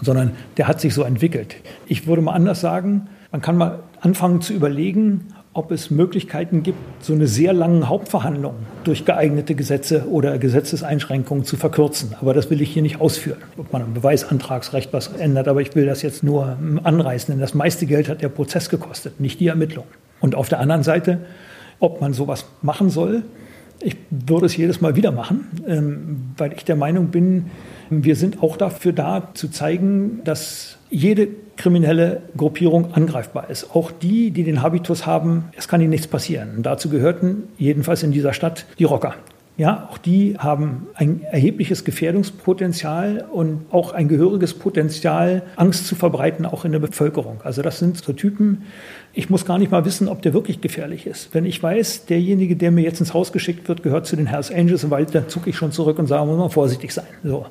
sondern 0.00 0.30
der 0.56 0.68
hat 0.68 0.80
sich 0.80 0.94
so 0.94 1.02
entwickelt. 1.02 1.56
Ich 1.86 2.06
würde 2.06 2.22
mal 2.22 2.32
anders 2.32 2.62
sagen, 2.62 3.08
man 3.30 3.42
kann 3.42 3.58
mal 3.58 3.80
anfangen 4.00 4.40
zu 4.40 4.54
überlegen, 4.54 5.34
ob 5.54 5.70
es 5.70 5.90
Möglichkeiten 5.90 6.64
gibt, 6.64 6.78
so 7.00 7.12
eine 7.12 7.28
sehr 7.28 7.52
lange 7.52 7.88
Hauptverhandlung 7.88 8.54
durch 8.82 9.04
geeignete 9.04 9.54
Gesetze 9.54 10.08
oder 10.08 10.36
Gesetzeseinschränkungen 10.38 11.44
zu 11.44 11.56
verkürzen. 11.56 12.14
Aber 12.20 12.34
das 12.34 12.50
will 12.50 12.60
ich 12.60 12.70
hier 12.70 12.82
nicht 12.82 13.00
ausführen, 13.00 13.38
ob 13.56 13.72
man 13.72 13.82
am 13.82 13.94
Beweisantragsrecht 13.94 14.92
was 14.92 15.08
ändert. 15.08 15.46
Aber 15.46 15.60
ich 15.60 15.74
will 15.76 15.86
das 15.86 16.02
jetzt 16.02 16.24
nur 16.24 16.58
anreißen, 16.82 17.32
denn 17.32 17.40
das 17.40 17.54
meiste 17.54 17.86
Geld 17.86 18.08
hat 18.08 18.20
der 18.20 18.28
Prozess 18.28 18.68
gekostet, 18.68 19.20
nicht 19.20 19.38
die 19.38 19.46
Ermittlung. 19.46 19.86
Und 20.20 20.34
auf 20.34 20.48
der 20.48 20.58
anderen 20.58 20.82
Seite, 20.82 21.20
ob 21.78 22.00
man 22.00 22.14
sowas 22.14 22.46
machen 22.60 22.90
soll, 22.90 23.22
ich 23.84 23.96
würde 24.10 24.46
es 24.46 24.56
jedes 24.56 24.80
Mal 24.80 24.96
wieder 24.96 25.12
machen, 25.12 25.46
ähm, 25.66 26.16
weil 26.36 26.52
ich 26.54 26.64
der 26.64 26.76
Meinung 26.76 27.08
bin, 27.08 27.46
wir 27.90 28.16
sind 28.16 28.42
auch 28.42 28.56
dafür 28.56 28.92
da, 28.92 29.30
zu 29.34 29.48
zeigen, 29.48 30.22
dass 30.24 30.78
jede 30.90 31.28
kriminelle 31.56 32.22
Gruppierung 32.36 32.94
angreifbar 32.94 33.50
ist. 33.50 33.74
Auch 33.74 33.90
die, 33.90 34.30
die 34.30 34.42
den 34.42 34.62
Habitus 34.62 35.06
haben, 35.06 35.44
es 35.56 35.68
kann 35.68 35.80
ihnen 35.80 35.90
nichts 35.90 36.06
passieren. 36.06 36.62
Dazu 36.62 36.88
gehörten 36.88 37.44
jedenfalls 37.58 38.02
in 38.02 38.12
dieser 38.12 38.32
Stadt 38.32 38.66
die 38.78 38.84
Rocker. 38.84 39.14
Ja, 39.56 39.88
auch 39.88 39.98
die 39.98 40.36
haben 40.36 40.88
ein 40.94 41.22
erhebliches 41.30 41.84
Gefährdungspotenzial 41.84 43.24
und 43.30 43.66
auch 43.70 43.92
ein 43.92 44.08
gehöriges 44.08 44.52
Potenzial, 44.52 45.42
Angst 45.54 45.86
zu 45.86 45.94
verbreiten, 45.94 46.44
auch 46.44 46.64
in 46.64 46.72
der 46.72 46.80
Bevölkerung. 46.80 47.40
Also 47.44 47.62
das 47.62 47.78
sind 47.78 47.98
so 47.98 48.12
Typen, 48.12 48.62
ich 49.12 49.30
muss 49.30 49.44
gar 49.44 49.58
nicht 49.58 49.70
mal 49.70 49.84
wissen, 49.84 50.08
ob 50.08 50.22
der 50.22 50.34
wirklich 50.34 50.60
gefährlich 50.60 51.06
ist. 51.06 51.32
Wenn 51.34 51.46
ich 51.46 51.62
weiß, 51.62 52.06
derjenige, 52.06 52.56
der 52.56 52.72
mir 52.72 52.82
jetzt 52.82 52.98
ins 52.98 53.14
Haus 53.14 53.30
geschickt 53.30 53.68
wird, 53.68 53.84
gehört 53.84 54.06
zu 54.06 54.16
den 54.16 54.26
Hells 54.26 54.50
Angels, 54.50 54.90
weil 54.90 55.06
da 55.06 55.28
zucke 55.28 55.50
ich 55.50 55.56
schon 55.56 55.70
zurück 55.70 56.00
und 56.00 56.08
sage, 56.08 56.26
muss 56.26 56.36
man 56.36 56.50
vorsichtig 56.50 56.92
sein. 56.92 57.06
So. 57.22 57.46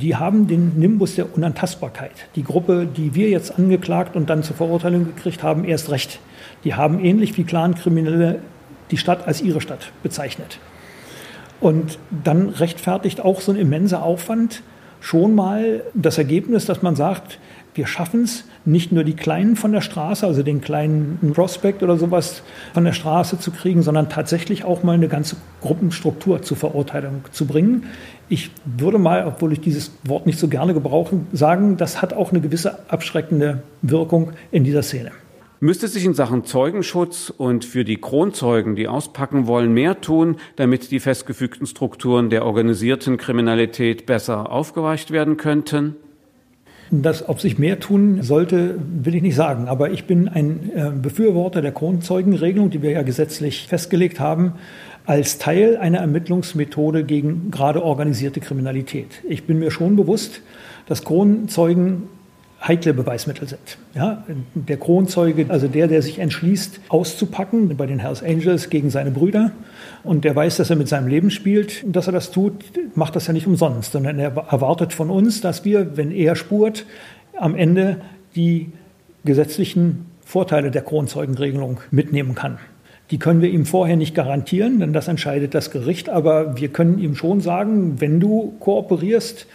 Die 0.00 0.14
haben 0.14 0.46
den 0.46 0.78
Nimbus 0.78 1.16
der 1.16 1.34
Unantastbarkeit. 1.34 2.12
Die 2.36 2.44
Gruppe, 2.44 2.86
die 2.86 3.16
wir 3.16 3.28
jetzt 3.28 3.58
angeklagt 3.58 4.14
und 4.14 4.30
dann 4.30 4.44
zur 4.44 4.54
Verurteilung 4.54 5.04
gekriegt 5.04 5.42
haben, 5.42 5.64
erst 5.64 5.90
recht. 5.90 6.20
Die 6.62 6.74
haben 6.74 7.04
ähnlich 7.04 7.36
wie 7.36 7.42
Clankriminelle 7.42 8.38
die 8.92 8.98
Stadt 8.98 9.26
als 9.26 9.42
ihre 9.42 9.60
Stadt 9.60 9.90
bezeichnet. 10.04 10.60
Und 11.60 11.98
dann 12.24 12.48
rechtfertigt 12.48 13.20
auch 13.20 13.40
so 13.40 13.52
ein 13.52 13.58
immenser 13.58 14.02
Aufwand 14.02 14.62
schon 15.00 15.34
mal 15.34 15.82
das 15.94 16.18
Ergebnis, 16.18 16.66
dass 16.66 16.82
man 16.82 16.96
sagt, 16.96 17.38
wir 17.74 17.86
schaffen 17.86 18.24
es, 18.24 18.44
nicht 18.64 18.92
nur 18.92 19.04
die 19.04 19.14
Kleinen 19.14 19.56
von 19.56 19.72
der 19.72 19.80
Straße, 19.80 20.26
also 20.26 20.42
den 20.42 20.60
kleinen 20.60 21.32
Prospekt 21.34 21.82
oder 21.82 21.96
sowas 21.96 22.42
von 22.74 22.84
der 22.84 22.92
Straße 22.92 23.38
zu 23.38 23.52
kriegen, 23.52 23.82
sondern 23.82 24.08
tatsächlich 24.08 24.64
auch 24.64 24.82
mal 24.82 24.94
eine 24.94 25.08
ganze 25.08 25.36
Gruppenstruktur 25.60 26.42
zur 26.42 26.56
Verurteilung 26.56 27.24
zu 27.30 27.46
bringen. 27.46 27.84
Ich 28.28 28.50
würde 28.64 28.98
mal, 28.98 29.24
obwohl 29.26 29.52
ich 29.52 29.60
dieses 29.60 29.92
Wort 30.04 30.26
nicht 30.26 30.38
so 30.38 30.48
gerne 30.48 30.74
gebrauche, 30.74 31.20
sagen, 31.32 31.76
das 31.76 32.02
hat 32.02 32.12
auch 32.12 32.32
eine 32.32 32.40
gewisse 32.40 32.90
abschreckende 32.90 33.62
Wirkung 33.82 34.32
in 34.50 34.64
dieser 34.64 34.82
Szene. 34.82 35.12
Müsste 35.62 35.88
sich 35.88 36.06
in 36.06 36.14
Sachen 36.14 36.44
Zeugenschutz 36.44 37.30
und 37.36 37.66
für 37.66 37.84
die 37.84 37.98
Kronzeugen, 37.98 38.76
die 38.76 38.88
auspacken 38.88 39.46
wollen, 39.46 39.74
mehr 39.74 40.00
tun, 40.00 40.36
damit 40.56 40.90
die 40.90 41.00
festgefügten 41.00 41.66
Strukturen 41.66 42.30
der 42.30 42.46
organisierten 42.46 43.18
Kriminalität 43.18 44.06
besser 44.06 44.50
aufgeweicht 44.50 45.10
werden 45.10 45.36
könnten? 45.36 45.96
Das, 46.90 47.28
ob 47.28 47.42
sich 47.42 47.58
mehr 47.58 47.78
tun 47.78 48.22
sollte, 48.22 48.76
will 48.78 49.14
ich 49.14 49.20
nicht 49.20 49.34
sagen. 49.34 49.68
Aber 49.68 49.90
ich 49.90 50.06
bin 50.06 50.28
ein 50.28 50.70
äh, 50.74 50.90
Befürworter 50.90 51.60
der 51.60 51.72
Kronzeugenregelung, 51.72 52.70
die 52.70 52.80
wir 52.80 52.92
ja 52.92 53.02
gesetzlich 53.02 53.68
festgelegt 53.68 54.18
haben, 54.18 54.54
als 55.04 55.36
Teil 55.36 55.76
einer 55.76 55.98
Ermittlungsmethode 55.98 57.04
gegen 57.04 57.50
gerade 57.50 57.84
organisierte 57.84 58.40
Kriminalität. 58.40 59.22
Ich 59.28 59.44
bin 59.44 59.58
mir 59.58 59.70
schon 59.70 59.94
bewusst, 59.94 60.40
dass 60.86 61.04
Kronzeugen 61.04 62.04
heikle 62.66 62.92
Beweismittel 62.92 63.48
sind. 63.48 63.78
Ja, 63.94 64.24
der 64.54 64.76
Kronzeuge, 64.76 65.46
also 65.48 65.66
der, 65.66 65.88
der 65.88 66.02
sich 66.02 66.18
entschließt, 66.18 66.80
auszupacken 66.88 67.76
bei 67.76 67.86
den 67.86 67.98
Hells 67.98 68.22
Angels 68.22 68.68
gegen 68.68 68.90
seine 68.90 69.10
Brüder 69.10 69.52
und 70.04 70.24
der 70.24 70.36
weiß, 70.36 70.58
dass 70.58 70.68
er 70.68 70.76
mit 70.76 70.88
seinem 70.88 71.08
Leben 71.08 71.30
spielt, 71.30 71.84
dass 71.86 72.06
er 72.06 72.12
das 72.12 72.30
tut, 72.30 72.54
macht 72.94 73.16
das 73.16 73.26
ja 73.26 73.32
nicht 73.32 73.46
umsonst, 73.46 73.92
sondern 73.92 74.18
er 74.18 74.36
erwartet 74.50 74.92
von 74.92 75.10
uns, 75.10 75.40
dass 75.40 75.64
wir, 75.64 75.96
wenn 75.96 76.10
er 76.12 76.36
spurt, 76.36 76.84
am 77.38 77.54
Ende 77.54 78.02
die 78.36 78.72
gesetzlichen 79.24 80.06
Vorteile 80.24 80.70
der 80.70 80.82
Kronzeugenregelung 80.82 81.80
mitnehmen 81.90 82.34
kann. 82.34 82.58
Die 83.10 83.18
können 83.18 83.42
wir 83.42 83.50
ihm 83.50 83.66
vorher 83.66 83.96
nicht 83.96 84.14
garantieren, 84.14 84.78
denn 84.78 84.92
das 84.92 85.08
entscheidet 85.08 85.54
das 85.54 85.70
Gericht, 85.70 86.08
aber 86.08 86.56
wir 86.56 86.68
können 86.68 86.98
ihm 86.98 87.16
schon 87.16 87.40
sagen, 87.40 88.00
wenn 88.00 88.20
du 88.20 88.54
kooperierst, 88.60 89.46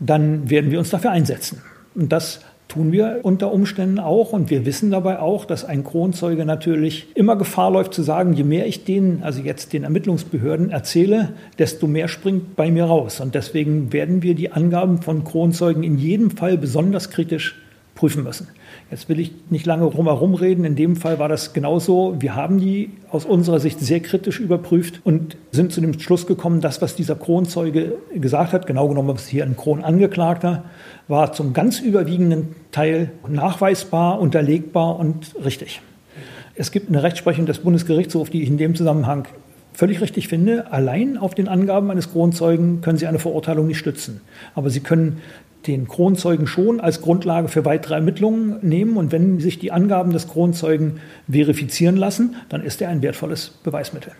dann 0.00 0.48
werden 0.48 0.70
wir 0.70 0.78
uns 0.78 0.90
dafür 0.90 1.10
einsetzen. 1.10 1.60
Und 1.94 2.12
das 2.12 2.40
tun 2.72 2.90
wir 2.90 3.20
unter 3.22 3.52
Umständen 3.52 3.98
auch. 3.98 4.32
Und 4.32 4.48
wir 4.48 4.64
wissen 4.64 4.90
dabei 4.90 5.18
auch, 5.18 5.44
dass 5.44 5.64
ein 5.64 5.84
Kronzeuge 5.84 6.44
natürlich 6.46 7.06
immer 7.14 7.36
Gefahr 7.36 7.70
läuft 7.70 7.92
zu 7.92 8.02
sagen, 8.02 8.32
je 8.32 8.44
mehr 8.44 8.66
ich 8.66 8.84
denen, 8.84 9.22
also 9.22 9.42
jetzt 9.42 9.72
den 9.72 9.84
Ermittlungsbehörden 9.84 10.70
erzähle, 10.70 11.34
desto 11.58 11.86
mehr 11.86 12.08
springt 12.08 12.56
bei 12.56 12.70
mir 12.70 12.84
raus. 12.84 13.20
Und 13.20 13.34
deswegen 13.34 13.92
werden 13.92 14.22
wir 14.22 14.34
die 14.34 14.52
Angaben 14.52 15.02
von 15.02 15.24
Kronzeugen 15.24 15.82
in 15.82 15.98
jedem 15.98 16.30
Fall 16.30 16.56
besonders 16.56 17.10
kritisch 17.10 17.56
prüfen 17.94 18.24
müssen. 18.24 18.48
Jetzt 18.92 19.08
will 19.08 19.18
ich 19.20 19.32
nicht 19.48 19.64
lange 19.64 19.88
drumherum 19.88 20.34
reden. 20.34 20.66
In 20.66 20.76
dem 20.76 20.96
Fall 20.96 21.18
war 21.18 21.26
das 21.26 21.54
genauso. 21.54 22.16
Wir 22.18 22.34
haben 22.36 22.60
die 22.60 22.90
aus 23.08 23.24
unserer 23.24 23.58
Sicht 23.58 23.80
sehr 23.80 24.00
kritisch 24.00 24.38
überprüft 24.38 25.00
und 25.02 25.38
sind 25.50 25.72
zu 25.72 25.80
dem 25.80 25.98
Schluss 25.98 26.26
gekommen, 26.26 26.60
das, 26.60 26.82
was 26.82 26.94
dieser 26.94 27.14
Kronzeuge 27.14 27.94
gesagt 28.14 28.52
hat, 28.52 28.66
genau 28.66 28.88
genommen 28.88 29.08
was 29.08 29.26
hier 29.26 29.44
ein 29.44 29.56
Kronangeklagter, 29.56 30.64
war 31.08 31.32
zum 31.32 31.54
ganz 31.54 31.80
überwiegenden 31.80 32.54
Teil 32.70 33.12
nachweisbar, 33.26 34.20
unterlegbar 34.20 34.98
und 34.98 35.36
richtig. 35.42 35.80
Es 36.54 36.70
gibt 36.70 36.90
eine 36.90 37.02
Rechtsprechung 37.02 37.46
des 37.46 37.60
Bundesgerichtshofs, 37.60 38.30
die 38.30 38.42
ich 38.42 38.48
in 38.50 38.58
dem 38.58 38.74
Zusammenhang 38.74 39.26
völlig 39.72 40.02
richtig 40.02 40.28
finde. 40.28 40.70
Allein 40.70 41.16
auf 41.16 41.34
den 41.34 41.48
Angaben 41.48 41.90
eines 41.90 42.12
Kronzeugen 42.12 42.82
können 42.82 42.98
Sie 42.98 43.06
eine 43.06 43.18
Verurteilung 43.18 43.68
nicht 43.68 43.78
stützen. 43.78 44.20
Aber 44.54 44.68
Sie 44.68 44.80
können 44.80 45.22
den 45.66 45.88
Kronzeugen 45.88 46.46
schon 46.46 46.80
als 46.80 47.00
Grundlage 47.00 47.48
für 47.48 47.64
weitere 47.64 47.94
Ermittlungen 47.94 48.56
nehmen. 48.62 48.96
Und 48.96 49.12
wenn 49.12 49.40
sich 49.40 49.58
die 49.58 49.72
Angaben 49.72 50.12
des 50.12 50.28
Kronzeugen 50.28 51.00
verifizieren 51.30 51.96
lassen, 51.96 52.36
dann 52.48 52.62
ist 52.62 52.82
er 52.82 52.88
ein 52.88 53.02
wertvolles 53.02 53.48
Beweismittel. 53.62 54.12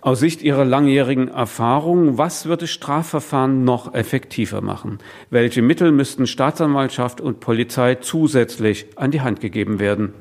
Aus 0.00 0.20
Sicht 0.20 0.42
Ihrer 0.42 0.64
langjährigen 0.64 1.28
Erfahrung, 1.28 2.16
was 2.16 2.46
würde 2.46 2.68
Strafverfahren 2.68 3.64
noch 3.64 3.92
effektiver 3.92 4.60
machen? 4.60 4.98
Welche 5.30 5.62
Mittel 5.62 5.90
müssten 5.90 6.28
Staatsanwaltschaft 6.28 7.20
und 7.20 7.40
Polizei 7.40 7.96
zusätzlich 7.96 8.86
an 8.94 9.10
die 9.10 9.22
Hand 9.22 9.40
gegeben 9.40 9.80
werden? 9.80 10.12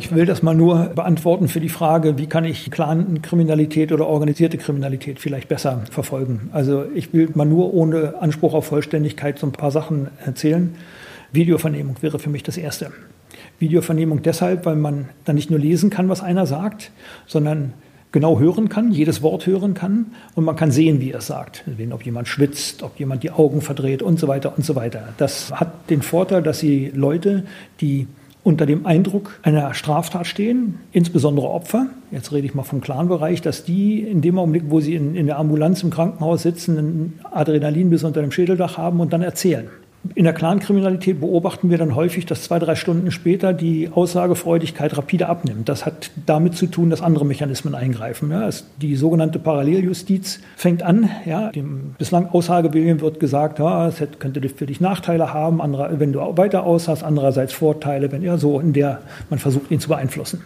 Ich 0.00 0.14
will 0.14 0.24
das 0.24 0.42
mal 0.42 0.54
nur 0.54 0.86
beantworten 0.94 1.46
für 1.46 1.60
die 1.60 1.68
Frage, 1.68 2.16
wie 2.16 2.26
kann 2.26 2.46
ich 2.46 2.70
Clan-Kriminalität 2.70 3.92
oder 3.92 4.06
organisierte 4.06 4.56
Kriminalität 4.56 5.20
vielleicht 5.20 5.46
besser 5.48 5.82
verfolgen. 5.90 6.48
Also 6.52 6.86
ich 6.94 7.12
will 7.12 7.28
mal 7.34 7.44
nur 7.44 7.74
ohne 7.74 8.14
Anspruch 8.18 8.54
auf 8.54 8.64
Vollständigkeit 8.64 9.38
so 9.38 9.46
ein 9.46 9.52
paar 9.52 9.70
Sachen 9.70 10.08
erzählen. 10.24 10.74
Videovernehmung 11.32 11.96
wäre 12.00 12.18
für 12.18 12.30
mich 12.30 12.42
das 12.42 12.56
Erste. 12.56 12.92
Videovernehmung 13.58 14.22
deshalb, 14.22 14.64
weil 14.64 14.76
man 14.76 15.10
dann 15.26 15.36
nicht 15.36 15.50
nur 15.50 15.60
lesen 15.60 15.90
kann, 15.90 16.08
was 16.08 16.22
einer 16.22 16.46
sagt, 16.46 16.92
sondern 17.26 17.74
genau 18.10 18.40
hören 18.40 18.70
kann, 18.70 18.92
jedes 18.92 19.20
Wort 19.20 19.46
hören 19.46 19.74
kann 19.74 20.06
und 20.34 20.44
man 20.44 20.56
kann 20.56 20.70
sehen, 20.70 21.02
wie 21.02 21.10
er 21.10 21.18
es 21.18 21.26
sagt. 21.26 21.64
Ob 21.90 22.06
jemand 22.06 22.26
schwitzt, 22.26 22.82
ob 22.82 22.98
jemand 22.98 23.22
die 23.22 23.32
Augen 23.32 23.60
verdreht 23.60 24.00
und 24.00 24.18
so 24.18 24.28
weiter 24.28 24.56
und 24.56 24.64
so 24.64 24.76
weiter. 24.76 25.10
Das 25.18 25.52
hat 25.52 25.90
den 25.90 26.00
Vorteil, 26.00 26.42
dass 26.42 26.58
sie 26.58 26.90
Leute, 26.94 27.44
die 27.82 28.06
unter 28.42 28.66
dem 28.66 28.86
Eindruck 28.86 29.38
einer 29.42 29.74
Straftat 29.74 30.26
stehen, 30.26 30.78
insbesondere 30.92 31.48
Opfer, 31.48 31.86
jetzt 32.10 32.32
rede 32.32 32.46
ich 32.46 32.54
mal 32.54 32.62
vom 32.62 32.80
Clanbereich, 32.80 33.42
dass 33.42 33.64
die 33.64 34.00
in 34.00 34.22
dem 34.22 34.38
Augenblick, 34.38 34.64
wo 34.68 34.80
sie 34.80 34.94
in, 34.94 35.14
in 35.14 35.26
der 35.26 35.38
Ambulanz 35.38 35.82
im 35.82 35.90
Krankenhaus 35.90 36.42
sitzen, 36.42 36.78
ein 36.78 37.20
Adrenalin 37.30 37.90
bis 37.90 38.04
unter 38.04 38.22
dem 38.22 38.32
Schädeldach 38.32 38.78
haben 38.78 39.00
und 39.00 39.12
dann 39.12 39.22
erzählen. 39.22 39.68
In 40.14 40.24
der 40.24 40.32
Clankriminalität 40.32 41.20
beobachten 41.20 41.68
wir 41.68 41.76
dann 41.76 41.94
häufig, 41.94 42.24
dass 42.24 42.42
zwei, 42.42 42.58
drei 42.58 42.74
Stunden 42.74 43.10
später 43.10 43.52
die 43.52 43.90
Aussagefreudigkeit 43.92 44.96
rapide 44.96 45.28
abnimmt. 45.28 45.68
Das 45.68 45.84
hat 45.84 46.10
damit 46.24 46.56
zu 46.56 46.66
tun, 46.66 46.88
dass 46.88 47.02
andere 47.02 47.26
Mechanismen 47.26 47.74
eingreifen. 47.74 48.30
Ja, 48.30 48.48
die 48.80 48.96
sogenannte 48.96 49.38
Paralleljustiz 49.38 50.40
fängt 50.56 50.82
an. 50.82 51.10
Ja, 51.26 51.50
dem 51.50 51.94
bislang 51.98 52.28
Aussagewillen 52.28 53.02
wird 53.02 53.20
gesagt, 53.20 53.58
ja, 53.58 53.88
es 53.88 54.02
könnte 54.18 54.40
für 54.48 54.66
dich 54.66 54.80
Nachteile 54.80 55.34
haben, 55.34 55.60
andere, 55.60 56.00
wenn 56.00 56.12
du 56.12 56.20
weiter 56.36 56.64
aussagst, 56.64 57.04
andererseits 57.04 57.52
Vorteile, 57.52 58.10
wenn 58.10 58.22
ja 58.22 58.38
so 58.38 58.58
in 58.58 58.72
der 58.72 59.02
man 59.28 59.38
versucht, 59.38 59.70
ihn 59.70 59.80
zu 59.80 59.88
beeinflussen 59.88 60.42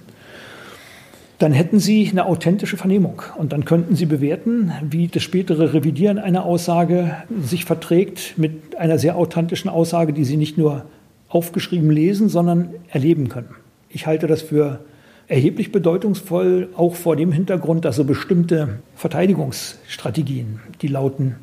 dann 1.44 1.52
hätten 1.52 1.78
Sie 1.78 2.09
eine 2.11 2.24
authentische 2.24 2.78
Vernehmung 2.78 3.20
und 3.37 3.52
dann 3.52 3.66
könnten 3.66 3.96
Sie 3.96 4.07
bewerten, 4.07 4.72
wie 4.80 5.09
das 5.09 5.22
spätere 5.22 5.74
Revidieren 5.74 6.18
einer 6.18 6.46
Aussage 6.46 7.18
sich 7.42 7.66
verträgt 7.66 8.38
mit 8.38 8.76
einer 8.76 8.98
sehr 8.98 9.14
authentischen 9.14 9.68
Aussage, 9.68 10.14
die 10.14 10.24
Sie 10.24 10.38
nicht 10.38 10.57
nur 10.57 10.87
aufgeschrieben 11.28 11.90
lesen, 11.90 12.30
sondern 12.30 12.70
erleben 12.88 13.28
können. 13.28 13.50
Ich 13.90 14.07
halte 14.07 14.26
das 14.26 14.40
für 14.40 14.80
erheblich 15.28 15.70
bedeutungsvoll, 15.70 16.70
auch 16.78 16.94
vor 16.94 17.14
dem 17.14 17.30
Hintergrund, 17.30 17.85
dass 17.85 17.96
so 17.96 18.04
bestimmte 18.04 18.78
Verteidigungsstrategien, 18.96 20.61
die 20.80 20.88
lauten, 20.88 21.35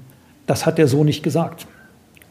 das 0.48 0.66
hat 0.66 0.80
er 0.80 0.88
so 0.88 1.04
nicht 1.04 1.22
gesagt 1.22 1.68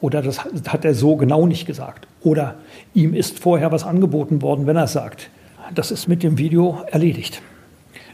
oder 0.00 0.22
das 0.22 0.44
hat 0.44 0.84
er 0.84 0.94
so 0.96 1.14
genau 1.14 1.46
nicht 1.46 1.66
gesagt 1.66 2.08
oder 2.24 2.56
ihm 2.94 3.14
ist 3.14 3.38
vorher 3.38 3.70
was 3.70 3.84
angeboten 3.84 4.42
worden, 4.42 4.66
wenn 4.66 4.74
er 4.74 4.84
es 4.84 4.92
sagt. 4.92 5.30
Das 5.72 5.92
ist 5.92 6.08
mit 6.08 6.24
dem 6.24 6.36
Video 6.36 6.82
erledigt. 6.90 7.40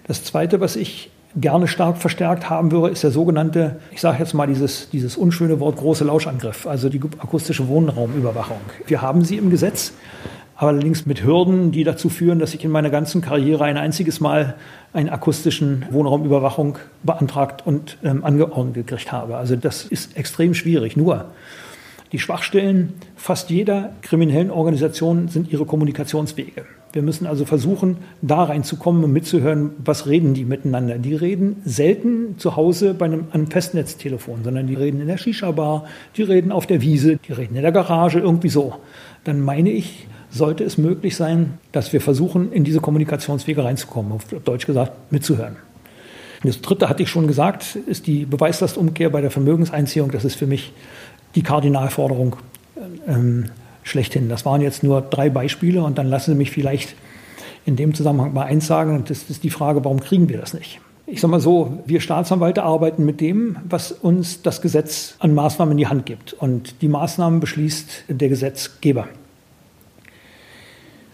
Das 0.06 0.22
Zweite, 0.22 0.60
was 0.60 0.76
ich 0.76 1.10
gerne 1.34 1.68
stark 1.68 1.98
verstärkt 1.98 2.48
haben 2.48 2.70
würde, 2.70 2.92
ist 2.92 3.02
der 3.02 3.10
sogenannte, 3.10 3.80
ich 3.90 4.00
sage 4.00 4.18
jetzt 4.20 4.34
mal 4.34 4.46
dieses, 4.46 4.88
dieses 4.90 5.16
unschöne 5.16 5.60
Wort 5.60 5.76
große 5.76 6.04
Lauschangriff, 6.04 6.66
also 6.66 6.88
die 6.88 7.00
akustische 7.18 7.68
Wohnraumüberwachung. 7.68 8.60
Wir 8.86 9.02
haben 9.02 9.24
sie 9.24 9.36
im 9.36 9.50
Gesetz, 9.50 9.92
allerdings 10.56 11.04
mit 11.04 11.24
Hürden, 11.24 11.72
die 11.72 11.84
dazu 11.84 12.08
führen, 12.08 12.38
dass 12.38 12.54
ich 12.54 12.64
in 12.64 12.70
meiner 12.70 12.88
ganzen 12.88 13.20
Karriere 13.20 13.64
ein 13.64 13.76
einziges 13.76 14.20
Mal 14.20 14.54
eine 14.92 15.12
akustischen 15.12 15.84
Wohnraumüberwachung 15.90 16.78
beantragt 17.02 17.66
und 17.66 17.98
ähm, 18.02 18.24
angeordnet 18.24 18.74
gekriegt 18.74 19.12
habe. 19.12 19.36
Also 19.36 19.56
das 19.56 19.84
ist 19.84 20.16
extrem 20.16 20.54
schwierig. 20.54 20.96
Nur 20.96 21.26
die 22.12 22.18
Schwachstellen 22.18 22.94
fast 23.16 23.50
jeder 23.50 23.90
kriminellen 24.00 24.50
Organisation 24.50 25.28
sind 25.28 25.52
ihre 25.52 25.66
Kommunikationswege. 25.66 26.64
Wir 26.96 27.02
müssen 27.02 27.26
also 27.26 27.44
versuchen, 27.44 27.98
da 28.22 28.44
reinzukommen 28.44 29.04
und 29.04 29.12
mitzuhören, 29.12 29.72
was 29.84 30.06
reden 30.06 30.32
die 30.32 30.46
miteinander. 30.46 30.96
Die 30.96 31.14
reden 31.14 31.60
selten 31.62 32.38
zu 32.38 32.56
Hause 32.56 32.94
bei 32.94 33.04
einem, 33.04 33.24
einem 33.32 33.48
Festnetztelefon, 33.48 34.44
sondern 34.44 34.66
die 34.66 34.72
reden 34.72 35.02
in 35.02 35.06
der 35.06 35.18
Shisha-Bar, 35.18 35.84
die 36.16 36.22
reden 36.22 36.52
auf 36.52 36.66
der 36.66 36.80
Wiese, 36.80 37.18
die 37.18 37.32
reden 37.34 37.54
in 37.54 37.60
der 37.60 37.70
Garage, 37.70 38.18
irgendwie 38.18 38.48
so. 38.48 38.76
Dann 39.24 39.42
meine 39.42 39.68
ich, 39.72 40.08
sollte 40.30 40.64
es 40.64 40.78
möglich 40.78 41.16
sein, 41.16 41.58
dass 41.70 41.92
wir 41.92 42.00
versuchen, 42.00 42.50
in 42.50 42.64
diese 42.64 42.80
Kommunikationswege 42.80 43.62
reinzukommen, 43.62 44.12
auf 44.12 44.24
Deutsch 44.24 44.64
gesagt, 44.64 45.12
mitzuhören. 45.12 45.56
Das 46.44 46.62
dritte 46.62 46.88
hatte 46.88 47.02
ich 47.02 47.10
schon 47.10 47.26
gesagt, 47.26 47.76
ist 47.76 48.06
die 48.06 48.24
Beweislastumkehr 48.24 49.10
bei 49.10 49.20
der 49.20 49.30
Vermögenseinziehung. 49.30 50.12
Das 50.12 50.24
ist 50.24 50.36
für 50.36 50.46
mich 50.46 50.72
die 51.34 51.42
Kardinalforderung. 51.42 52.36
Ähm, 53.06 53.50
schlechthin. 53.86 54.28
Das 54.28 54.44
waren 54.44 54.60
jetzt 54.60 54.82
nur 54.82 55.00
drei 55.00 55.30
Beispiele 55.30 55.82
und 55.82 55.98
dann 55.98 56.08
lassen 56.08 56.32
Sie 56.32 56.36
mich 56.36 56.50
vielleicht 56.50 56.94
in 57.64 57.76
dem 57.76 57.94
Zusammenhang 57.94 58.32
mal 58.32 58.44
eins 58.44 58.66
sagen, 58.66 58.94
und 58.94 59.10
das 59.10 59.30
ist 59.30 59.42
die 59.44 59.50
Frage, 59.50 59.84
warum 59.84 60.00
kriegen 60.00 60.28
wir 60.28 60.38
das 60.38 60.54
nicht? 60.54 60.80
Ich 61.08 61.20
sage 61.20 61.30
mal 61.30 61.40
so, 61.40 61.82
wir 61.86 62.00
Staatsanwälte 62.00 62.64
arbeiten 62.64 63.04
mit 63.04 63.20
dem, 63.20 63.58
was 63.68 63.92
uns 63.92 64.42
das 64.42 64.60
Gesetz 64.60 65.14
an 65.20 65.34
Maßnahmen 65.34 65.72
in 65.72 65.78
die 65.78 65.86
Hand 65.86 66.04
gibt. 66.04 66.32
Und 66.32 66.82
die 66.82 66.88
Maßnahmen 66.88 67.38
beschließt 67.38 68.04
der 68.08 68.28
Gesetzgeber. 68.28 69.06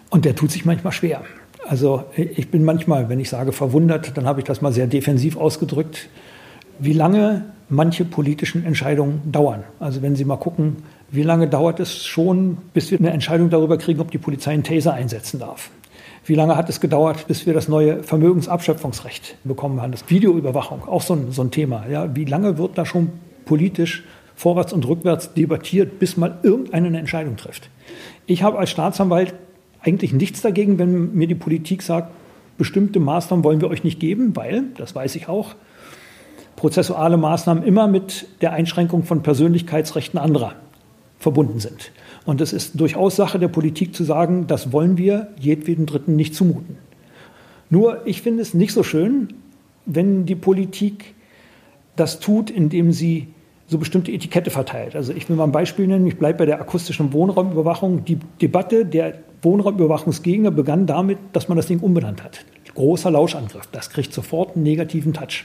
Und 0.08 0.24
der 0.24 0.34
tut 0.34 0.50
sich 0.50 0.64
manchmal 0.64 0.92
schwer. 0.92 1.22
Also 1.66 2.04
ich 2.16 2.50
bin 2.50 2.64
manchmal, 2.64 3.08
wenn 3.08 3.20
ich 3.20 3.28
sage 3.28 3.52
verwundert, 3.52 4.16
dann 4.16 4.26
habe 4.26 4.40
ich 4.40 4.44
das 4.44 4.62
mal 4.62 4.72
sehr 4.72 4.86
defensiv 4.86 5.36
ausgedrückt, 5.36 6.08
wie 6.78 6.92
lange 6.92 7.44
manche 7.72 8.04
politischen 8.04 8.64
Entscheidungen 8.64 9.32
dauern. 9.32 9.64
Also 9.80 10.02
wenn 10.02 10.14
Sie 10.14 10.24
mal 10.24 10.36
gucken, 10.36 10.76
wie 11.10 11.22
lange 11.22 11.48
dauert 11.48 11.80
es 11.80 12.04
schon, 12.04 12.58
bis 12.74 12.90
wir 12.90 12.98
eine 12.98 13.10
Entscheidung 13.10 13.50
darüber 13.50 13.78
kriegen, 13.78 14.00
ob 14.00 14.10
die 14.10 14.18
Polizei 14.18 14.52
einen 14.52 14.62
Taser 14.62 14.92
einsetzen 14.92 15.40
darf? 15.40 15.70
Wie 16.24 16.34
lange 16.34 16.56
hat 16.56 16.68
es 16.68 16.80
gedauert, 16.80 17.26
bis 17.26 17.46
wir 17.46 17.54
das 17.54 17.68
neue 17.68 18.02
Vermögensabschöpfungsrecht 18.02 19.36
bekommen 19.42 19.80
haben? 19.80 19.90
Das 19.90 20.04
Videoüberwachung, 20.08 20.86
auch 20.86 21.02
so 21.02 21.14
ein, 21.14 21.32
so 21.32 21.42
ein 21.42 21.50
Thema. 21.50 21.86
Ja, 21.90 22.14
wie 22.14 22.26
lange 22.26 22.58
wird 22.58 22.76
da 22.76 22.86
schon 22.86 23.10
politisch 23.46 24.04
vorwärts 24.36 24.72
und 24.72 24.86
rückwärts 24.86 25.32
debattiert, 25.32 25.98
bis 25.98 26.16
mal 26.16 26.38
irgendeine 26.42 26.88
eine 26.88 26.98
Entscheidung 26.98 27.36
trifft? 27.36 27.70
Ich 28.26 28.42
habe 28.42 28.58
als 28.58 28.70
Staatsanwalt 28.70 29.34
eigentlich 29.80 30.12
nichts 30.12 30.42
dagegen, 30.42 30.78
wenn 30.78 31.14
mir 31.14 31.26
die 31.26 31.34
Politik 31.34 31.82
sagt, 31.82 32.12
bestimmte 32.58 33.00
Maßnahmen 33.00 33.44
wollen 33.44 33.60
wir 33.60 33.68
euch 33.68 33.82
nicht 33.82 33.98
geben, 33.98 34.36
weil, 34.36 34.64
das 34.76 34.94
weiß 34.94 35.16
ich 35.16 35.28
auch, 35.28 35.54
prozessuale 36.56 37.16
Maßnahmen 37.16 37.62
immer 37.62 37.88
mit 37.88 38.26
der 38.40 38.52
Einschränkung 38.52 39.04
von 39.04 39.22
Persönlichkeitsrechten 39.22 40.18
anderer 40.18 40.54
verbunden 41.18 41.60
sind. 41.60 41.92
Und 42.24 42.40
es 42.40 42.52
ist 42.52 42.78
durchaus 42.80 43.16
Sache 43.16 43.38
der 43.38 43.48
Politik 43.48 43.94
zu 43.94 44.04
sagen, 44.04 44.46
das 44.46 44.72
wollen 44.72 44.96
wir 44.96 45.28
jedweden 45.38 45.86
Dritten 45.86 46.16
nicht 46.16 46.34
zumuten. 46.34 46.78
Nur, 47.70 48.06
ich 48.06 48.22
finde 48.22 48.42
es 48.42 48.54
nicht 48.54 48.72
so 48.72 48.82
schön, 48.82 49.28
wenn 49.86 50.26
die 50.26 50.34
Politik 50.34 51.14
das 51.96 52.20
tut, 52.20 52.50
indem 52.50 52.92
sie 52.92 53.28
so 53.66 53.78
bestimmte 53.78 54.12
Etikette 54.12 54.50
verteilt. 54.50 54.94
Also 54.94 55.12
ich 55.12 55.28
will 55.28 55.36
mal 55.36 55.44
ein 55.44 55.52
Beispiel 55.52 55.86
nennen, 55.86 56.06
ich 56.06 56.18
bleibe 56.18 56.38
bei 56.38 56.46
der 56.46 56.60
akustischen 56.60 57.12
Wohnraumüberwachung. 57.12 58.04
Die 58.04 58.18
Debatte 58.40 58.84
der 58.84 59.14
Wohnraumüberwachungsgegner 59.40 60.50
begann 60.50 60.86
damit, 60.86 61.18
dass 61.32 61.48
man 61.48 61.56
das 61.56 61.66
Ding 61.66 61.80
umbenannt 61.80 62.22
hat. 62.22 62.44
Großer 62.74 63.10
Lauschangriff, 63.10 63.66
das 63.72 63.90
kriegt 63.90 64.12
sofort 64.12 64.54
einen 64.54 64.62
negativen 64.62 65.12
Touch 65.12 65.44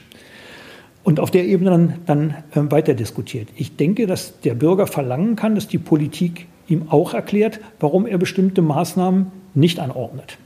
und 1.08 1.22
auf 1.22 1.32
der 1.32 1.46
Ebene 1.46 1.70
dann, 1.70 1.93
dann 2.06 2.30
äh, 2.52 2.70
weiter 2.70 2.93
diskutiert. 2.93 3.48
Ich 3.56 3.78
denke, 3.78 4.08
dass 4.08 4.41
der 4.41 4.56
Bürger 4.56 4.88
verlangen 4.88 5.38
kann, 5.38 5.56
dass 5.56 5.70
die 5.70 5.78
Politik 5.78 6.48
ihm 6.67 6.89
auch 6.89 7.13
erklärt, 7.13 7.62
warum 7.80 8.06
er 8.06 8.17
bestimmte 8.17 8.62
Maßnahmen 8.62 9.28
nicht 9.54 9.80
anordnet. 9.80 10.38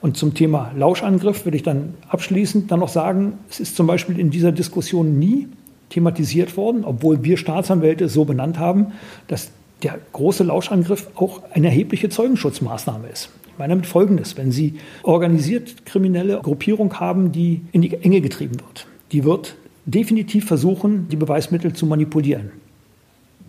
Und 0.00 0.16
zum 0.16 0.32
Thema 0.32 0.72
Lauschangriff 0.74 1.44
würde 1.44 1.58
ich 1.58 1.62
dann 1.62 1.92
abschließend 2.08 2.70
dann 2.70 2.80
noch 2.80 2.88
sagen, 2.88 3.34
es 3.50 3.60
ist 3.60 3.76
zum 3.76 3.86
Beispiel 3.86 4.18
in 4.18 4.30
dieser 4.30 4.50
Diskussion 4.50 5.18
nie 5.18 5.48
thematisiert 5.90 6.56
worden, 6.56 6.86
obwohl 6.86 7.22
wir 7.22 7.36
Staatsanwälte 7.36 8.08
so 8.08 8.24
benannt 8.24 8.58
haben, 8.58 8.92
dass 9.28 9.50
der 9.82 9.98
große 10.14 10.42
Lauschangriff 10.42 11.08
auch 11.16 11.42
eine 11.52 11.66
erhebliche 11.66 12.08
Zeugenschutzmaßnahme 12.08 13.08
ist. 13.08 13.28
Ich 13.46 13.58
meine 13.58 13.72
damit 13.74 13.84
Folgendes, 13.84 14.38
wenn 14.38 14.52
Sie 14.52 14.76
organisiert 15.02 15.84
kriminelle 15.84 16.38
Gruppierung 16.38 16.98
haben, 16.98 17.30
die 17.30 17.60
in 17.72 17.82
die 17.82 17.92
Enge 17.92 18.22
getrieben 18.22 18.58
wird, 18.58 18.86
die 19.12 19.24
wird 19.24 19.56
definitiv 19.84 20.46
versuchen, 20.46 21.08
die 21.08 21.16
Beweismittel 21.16 21.72
zu 21.72 21.86
manipulieren. 21.86 22.52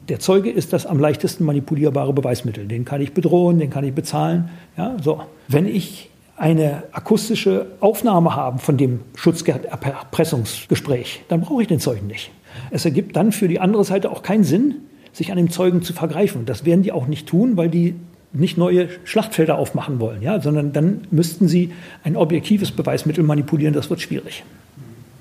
Der 0.09 0.19
Zeuge 0.19 0.49
ist 0.49 0.73
das 0.73 0.85
am 0.85 0.99
leichtesten 0.99 1.45
manipulierbare 1.45 2.11
Beweismittel. 2.11 2.67
Den 2.67 2.83
kann 2.83 2.99
ich 3.01 3.13
bedrohen, 3.13 3.59
den 3.59 3.69
kann 3.69 3.85
ich 3.85 3.93
bezahlen. 3.93 4.49
Ja, 4.75 4.97
so. 5.01 5.21
Wenn 5.47 5.65
ich 5.65 6.09
eine 6.35 6.83
akustische 6.91 7.67
Aufnahme 7.79 8.35
habe 8.35 8.59
von 8.59 8.75
dem 8.75 8.99
Schutzerpressungsgespräch, 9.15 11.23
dann 11.29 11.39
brauche 11.41 11.61
ich 11.61 11.69
den 11.69 11.79
Zeugen 11.79 12.07
nicht. 12.07 12.31
Es 12.71 12.85
ergibt 12.85 13.15
dann 13.15 13.31
für 13.31 13.47
die 13.47 13.61
andere 13.61 13.85
Seite 13.85 14.11
auch 14.11 14.23
keinen 14.23 14.43
Sinn, 14.43 14.75
sich 15.13 15.31
an 15.31 15.37
dem 15.37 15.51
Zeugen 15.51 15.83
zu 15.83 15.93
vergreifen. 15.93 16.45
Das 16.45 16.65
werden 16.65 16.83
die 16.83 16.91
auch 16.91 17.07
nicht 17.07 17.27
tun, 17.27 17.55
weil 17.55 17.69
die 17.69 17.95
nicht 18.33 18.57
neue 18.57 18.89
Schlachtfelder 19.03 19.57
aufmachen 19.57 19.99
wollen, 19.99 20.23
ja, 20.23 20.41
sondern 20.41 20.73
dann 20.73 21.01
müssten 21.11 21.47
sie 21.47 21.71
ein 22.03 22.17
objektives 22.17 22.71
Beweismittel 22.71 23.23
manipulieren. 23.23 23.73
Das 23.73 23.91
wird 23.91 24.01
schwierig. 24.01 24.43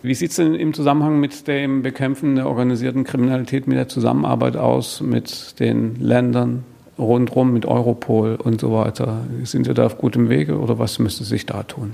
Wie 0.03 0.15
sieht 0.15 0.31
es 0.31 0.37
denn 0.37 0.57
im 0.57 0.75
Zusammenhang 0.75 1.21
mit 1.21 1.47
dem 1.47 1.83
Bekämpfen 1.83 2.35
der 2.35 2.49
organisierten 2.49 3.05
Kriminalität, 3.05 3.69
mit 3.69 3.79
der 3.79 3.87
Zusammenarbeit 3.87 4.57
aus, 4.57 5.01
mit 5.01 5.61
den 5.61 5.95
Ländern 6.01 6.65
rundherum, 6.99 7.53
mit 7.53 7.67
Europol 7.67 8.35
und 8.35 8.61
so 8.61 8.73
weiter? 8.73 9.25
Sind 9.45 9.69
wir 9.69 9.75
da 9.75 9.87
auf 9.87 9.99
gutem 9.99 10.29
Wege 10.29 10.59
oder 10.59 10.81
was 10.81 10.99
müsste 10.99 11.23
sich 11.23 11.47
da 11.47 11.63
tun? 11.63 11.93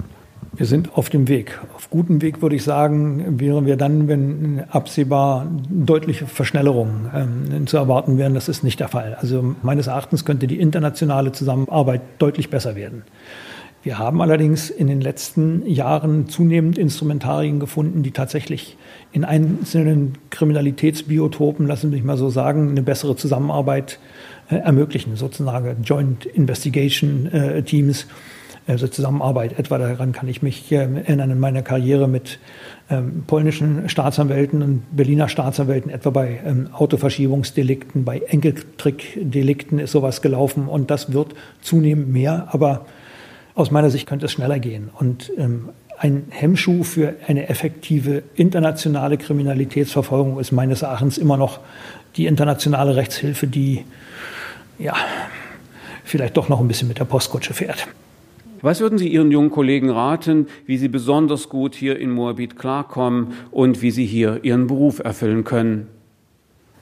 Wir 0.57 0.67
sind 0.67 0.97
auf 0.97 1.11
dem 1.11 1.29
Weg. 1.29 1.61
Auf 1.77 1.91
gutem 1.91 2.23
Weg 2.23 2.43
würde 2.43 2.57
ich 2.57 2.65
sagen, 2.65 3.39
wären 3.39 3.67
wir 3.67 3.77
dann, 3.77 4.09
wenn 4.09 4.65
absehbar 4.71 5.47
deutliche 5.69 6.27
Verschnellerungen 6.27 7.11
ähm, 7.15 7.67
zu 7.67 7.77
erwarten 7.77 8.19
wären. 8.19 8.35
Das 8.35 8.49
ist 8.49 8.65
nicht 8.65 8.81
der 8.81 8.89
Fall. 8.89 9.17
Also 9.21 9.55
meines 9.63 9.87
Erachtens 9.87 10.25
könnte 10.25 10.47
die 10.47 10.59
internationale 10.59 11.31
Zusammenarbeit 11.33 12.01
deutlich 12.19 12.51
besser 12.51 12.75
werden. 12.75 13.03
Wir 13.89 13.99
haben 13.99 14.21
allerdings 14.21 14.69
in 14.69 14.87
den 14.87 15.01
letzten 15.01 15.65
Jahren 15.67 16.29
zunehmend 16.29 16.77
Instrumentarien 16.77 17.59
gefunden, 17.59 18.03
die 18.03 18.11
tatsächlich 18.11 18.77
in 19.13 19.25
einzelnen 19.25 20.19
Kriminalitätsbiotopen, 20.29 21.67
lassen 21.67 21.89
Sie 21.89 21.97
mich 21.97 22.05
mal 22.05 22.19
so 22.19 22.29
sagen, 22.29 22.69
eine 22.69 22.83
bessere 22.83 23.17
Zusammenarbeit 23.17 23.99
äh, 24.51 24.57
ermöglichen, 24.57 25.17
sozusagen 25.17 25.85
Joint 25.85 26.27
Investigation 26.27 27.33
äh, 27.33 27.63
Teams, 27.63 28.07
also 28.67 28.89
Zusammenarbeit. 28.89 29.59
Etwa 29.59 29.79
daran 29.79 30.13
kann 30.13 30.29
ich 30.29 30.43
mich 30.43 30.71
äh, 30.71 30.77
erinnern 30.77 31.31
in 31.31 31.41
meiner 31.41 31.63
Karriere 31.63 32.09
mit 32.09 32.39
ähm, 32.91 33.25
polnischen 33.27 33.89
Staatsanwälten 33.89 34.61
und 34.61 34.83
Berliner 34.95 35.31
Staatsanwälten, 35.31 35.91
etwa 35.91 36.11
bei 36.11 36.41
ähm, 36.45 36.69
Autoverschiebungsdelikten, 36.75 38.05
bei 38.05 38.19
Enkeltrickdelikten 38.19 39.79
ist 39.79 39.93
sowas 39.93 40.21
gelaufen 40.21 40.69
und 40.69 40.91
das 40.91 41.11
wird 41.15 41.35
zunehmend 41.63 42.13
mehr, 42.13 42.49
aber 42.51 42.85
aus 43.59 43.73
meiner 43.73 43.91
Sicht 43.91 44.07
könnte 44.07 44.27
es 44.27 44.33
schneller 44.33 44.61
gehen. 44.61 44.89
Und 44.97 45.33
ähm, 45.37 45.71
ein 45.99 46.27
Hemmschuh 46.31 46.85
für 46.85 47.17
eine 47.27 47.49
effektive 47.49 48.23
internationale 48.37 49.19
Kriminalitätsverfolgung 49.19 50.39
ist 50.39 50.53
meines 50.53 50.83
Erachtens 50.83 51.19
immer 51.19 51.37
noch 51.37 51.59
die 52.17 52.27
internationale 52.27 52.95
Rechtshilfe, 52.95 53.49
die 53.49 53.85
ja 54.79 54.95
vielleicht 56.05 56.37
doch 56.37 56.49
noch 56.49 56.61
ein 56.61 56.69
bisschen 56.69 56.87
mit 56.87 57.01
der 57.01 57.05
Postkutsche 57.05 57.53
fährt. 57.53 57.89
Was 58.63 58.79
würden 58.81 58.97
Sie 58.97 59.09
Ihren 59.09 59.33
jungen 59.33 59.51
Kollegen 59.51 59.91
raten, 59.91 60.47
wie 60.67 60.79
sie 60.79 60.89
besonders 60.89 61.49
gut 61.49 61.75
hier 61.75 61.99
in 61.99 62.11
Moabit 62.11 62.59
klarkommen 62.59 63.33
und 63.51 63.83
wie 63.83 63.91
sie 63.91 64.07
hier 64.07 64.41
ihren 64.45 64.69
Beruf 64.69 65.01
erfüllen 65.01 65.43
können? 65.45 65.89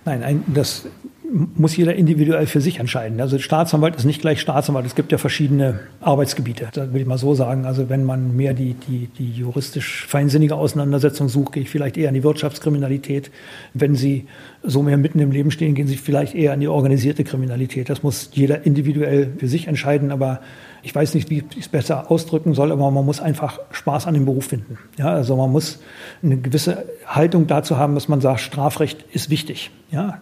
Nein, 0.04 0.22
ein, 0.22 0.44
das 0.46 0.86
muss 1.32 1.76
jeder 1.76 1.94
individuell 1.94 2.46
für 2.46 2.60
sich 2.60 2.78
entscheiden. 2.78 3.20
Also 3.20 3.38
Staatsanwalt 3.38 3.96
ist 3.96 4.04
nicht 4.04 4.20
gleich 4.20 4.40
Staatsanwalt. 4.40 4.86
Es 4.86 4.94
gibt 4.94 5.12
ja 5.12 5.18
verschiedene 5.18 5.80
Arbeitsgebiete, 6.00 6.68
das 6.72 6.92
will 6.92 7.00
ich 7.00 7.06
mal 7.06 7.18
so 7.18 7.34
sagen. 7.34 7.64
Also 7.64 7.88
wenn 7.88 8.04
man 8.04 8.36
mehr 8.36 8.54
die, 8.54 8.74
die, 8.74 9.08
die 9.18 9.32
juristisch 9.32 10.06
feinsinnige 10.06 10.54
Auseinandersetzung 10.54 11.28
sucht, 11.28 11.52
gehe 11.52 11.62
ich 11.64 11.70
vielleicht 11.70 11.96
eher 11.96 12.08
an 12.08 12.14
die 12.14 12.22
Wirtschaftskriminalität. 12.22 13.30
Wenn 13.74 13.94
Sie 13.94 14.26
so 14.62 14.82
mehr 14.82 14.96
mitten 14.96 15.18
im 15.18 15.30
Leben 15.30 15.50
stehen, 15.50 15.74
gehen 15.74 15.88
Sie 15.88 15.96
vielleicht 15.96 16.34
eher 16.34 16.52
an 16.52 16.60
die 16.60 16.68
organisierte 16.68 17.24
Kriminalität. 17.24 17.88
Das 17.88 18.02
muss 18.02 18.30
jeder 18.32 18.64
individuell 18.64 19.32
für 19.38 19.48
sich 19.48 19.66
entscheiden. 19.66 20.12
Aber 20.12 20.40
ich 20.82 20.94
weiß 20.94 21.14
nicht, 21.14 21.30
wie 21.30 21.44
ich 21.50 21.62
es 21.62 21.68
besser 21.68 22.10
ausdrücken 22.10 22.54
soll, 22.54 22.70
aber 22.70 22.90
man 22.90 23.04
muss 23.04 23.20
einfach 23.20 23.58
Spaß 23.72 24.06
an 24.06 24.14
dem 24.14 24.24
Beruf 24.24 24.46
finden. 24.46 24.78
Ja, 24.96 25.10
also 25.10 25.36
man 25.36 25.50
muss 25.50 25.80
eine 26.22 26.36
gewisse 26.36 26.84
Haltung 27.06 27.46
dazu 27.46 27.76
haben, 27.76 27.94
dass 27.94 28.08
man 28.08 28.20
sagt, 28.20 28.40
Strafrecht 28.40 29.04
ist 29.12 29.30
wichtig. 29.30 29.70
Ja, 29.90 30.20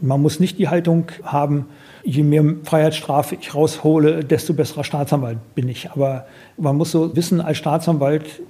man 0.00 0.22
muss 0.22 0.40
nicht 0.40 0.58
die 0.58 0.68
Haltung 0.68 1.06
haben, 1.22 1.66
je 2.04 2.22
mehr 2.22 2.44
Freiheitsstrafe 2.64 3.36
ich 3.40 3.54
raushole, 3.54 4.24
desto 4.24 4.54
besserer 4.54 4.84
Staatsanwalt 4.84 5.38
bin 5.54 5.68
ich. 5.68 5.90
Aber 5.90 6.26
man 6.56 6.76
muss 6.76 6.90
so 6.90 7.14
wissen 7.16 7.40
als 7.40 7.58
Staatsanwalt, 7.58 8.40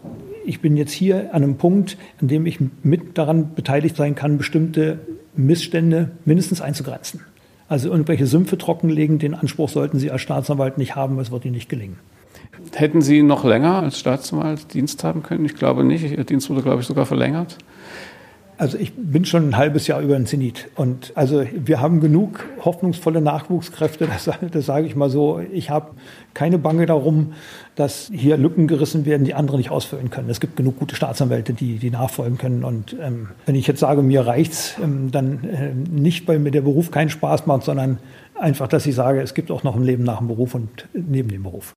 ich 0.44 0.60
bin 0.60 0.76
jetzt 0.76 0.92
hier 0.92 1.34
an 1.34 1.42
einem 1.42 1.56
Punkt, 1.56 1.96
an 2.20 2.28
dem 2.28 2.46
ich 2.46 2.58
mit 2.82 3.18
daran 3.18 3.54
beteiligt 3.54 3.96
sein 3.96 4.14
kann, 4.14 4.38
bestimmte 4.38 4.98
Missstände 5.36 6.10
mindestens 6.24 6.60
einzugrenzen. 6.60 7.20
Also 7.68 7.90
irgendwelche 7.90 8.26
Sümpfe 8.26 8.56
trockenlegen, 8.56 9.18
den 9.18 9.34
Anspruch 9.34 9.68
sollten 9.68 9.98
Sie 9.98 10.10
als 10.10 10.22
Staatsanwalt 10.22 10.78
nicht 10.78 10.96
haben, 10.96 11.18
es 11.18 11.30
wird 11.30 11.44
Ihnen 11.44 11.54
nicht 11.54 11.68
gelingen. 11.68 11.98
Hätten 12.74 13.02
Sie 13.02 13.22
noch 13.22 13.44
länger 13.44 13.82
als 13.82 13.98
Staatsanwalt 13.98 14.72
Dienst 14.74 15.04
haben 15.04 15.22
können? 15.22 15.44
Ich 15.44 15.54
glaube 15.54 15.84
nicht. 15.84 16.10
Ihr 16.10 16.24
Dienst 16.24 16.48
wurde, 16.50 16.62
glaube 16.62 16.80
ich, 16.80 16.86
sogar 16.86 17.06
verlängert. 17.06 17.58
Also 18.58 18.76
ich 18.76 18.92
bin 18.94 19.24
schon 19.24 19.50
ein 19.50 19.56
halbes 19.56 19.86
Jahr 19.86 20.00
über 20.00 20.14
den 20.14 20.26
Zenit. 20.26 20.68
Und 20.74 21.12
also 21.14 21.44
wir 21.52 21.80
haben 21.80 22.00
genug 22.00 22.44
hoffnungsvolle 22.64 23.20
Nachwuchskräfte, 23.20 24.08
das, 24.08 24.28
das 24.50 24.66
sage 24.66 24.86
ich 24.86 24.96
mal 24.96 25.08
so. 25.10 25.40
Ich 25.52 25.70
habe 25.70 25.92
keine 26.34 26.58
Bange 26.58 26.84
darum, 26.86 27.34
dass 27.76 28.10
hier 28.12 28.36
Lücken 28.36 28.66
gerissen 28.66 29.06
werden, 29.06 29.24
die 29.24 29.34
andere 29.34 29.58
nicht 29.58 29.70
ausfüllen 29.70 30.10
können. 30.10 30.28
Es 30.28 30.40
gibt 30.40 30.56
genug 30.56 30.76
gute 30.80 30.96
Staatsanwälte, 30.96 31.52
die, 31.52 31.76
die 31.76 31.90
nachfolgen 31.90 32.36
können. 32.36 32.64
Und 32.64 32.96
ähm, 33.00 33.28
wenn 33.46 33.54
ich 33.54 33.68
jetzt 33.68 33.78
sage, 33.78 34.02
mir 34.02 34.26
reicht's, 34.26 34.74
ähm, 34.82 35.12
dann 35.12 35.44
äh, 35.44 35.72
nicht, 35.72 36.26
weil 36.26 36.40
mir 36.40 36.50
der 36.50 36.62
Beruf 36.62 36.90
keinen 36.90 37.10
Spaß 37.10 37.46
macht, 37.46 37.62
sondern 37.62 37.98
einfach, 38.34 38.66
dass 38.66 38.86
ich 38.86 38.96
sage, 38.96 39.20
es 39.20 39.34
gibt 39.34 39.52
auch 39.52 39.62
noch 39.62 39.76
ein 39.76 39.84
Leben 39.84 40.02
nach 40.02 40.18
dem 40.18 40.26
Beruf 40.26 40.56
und 40.56 40.88
neben 40.94 41.28
dem 41.28 41.44
Beruf. 41.44 41.76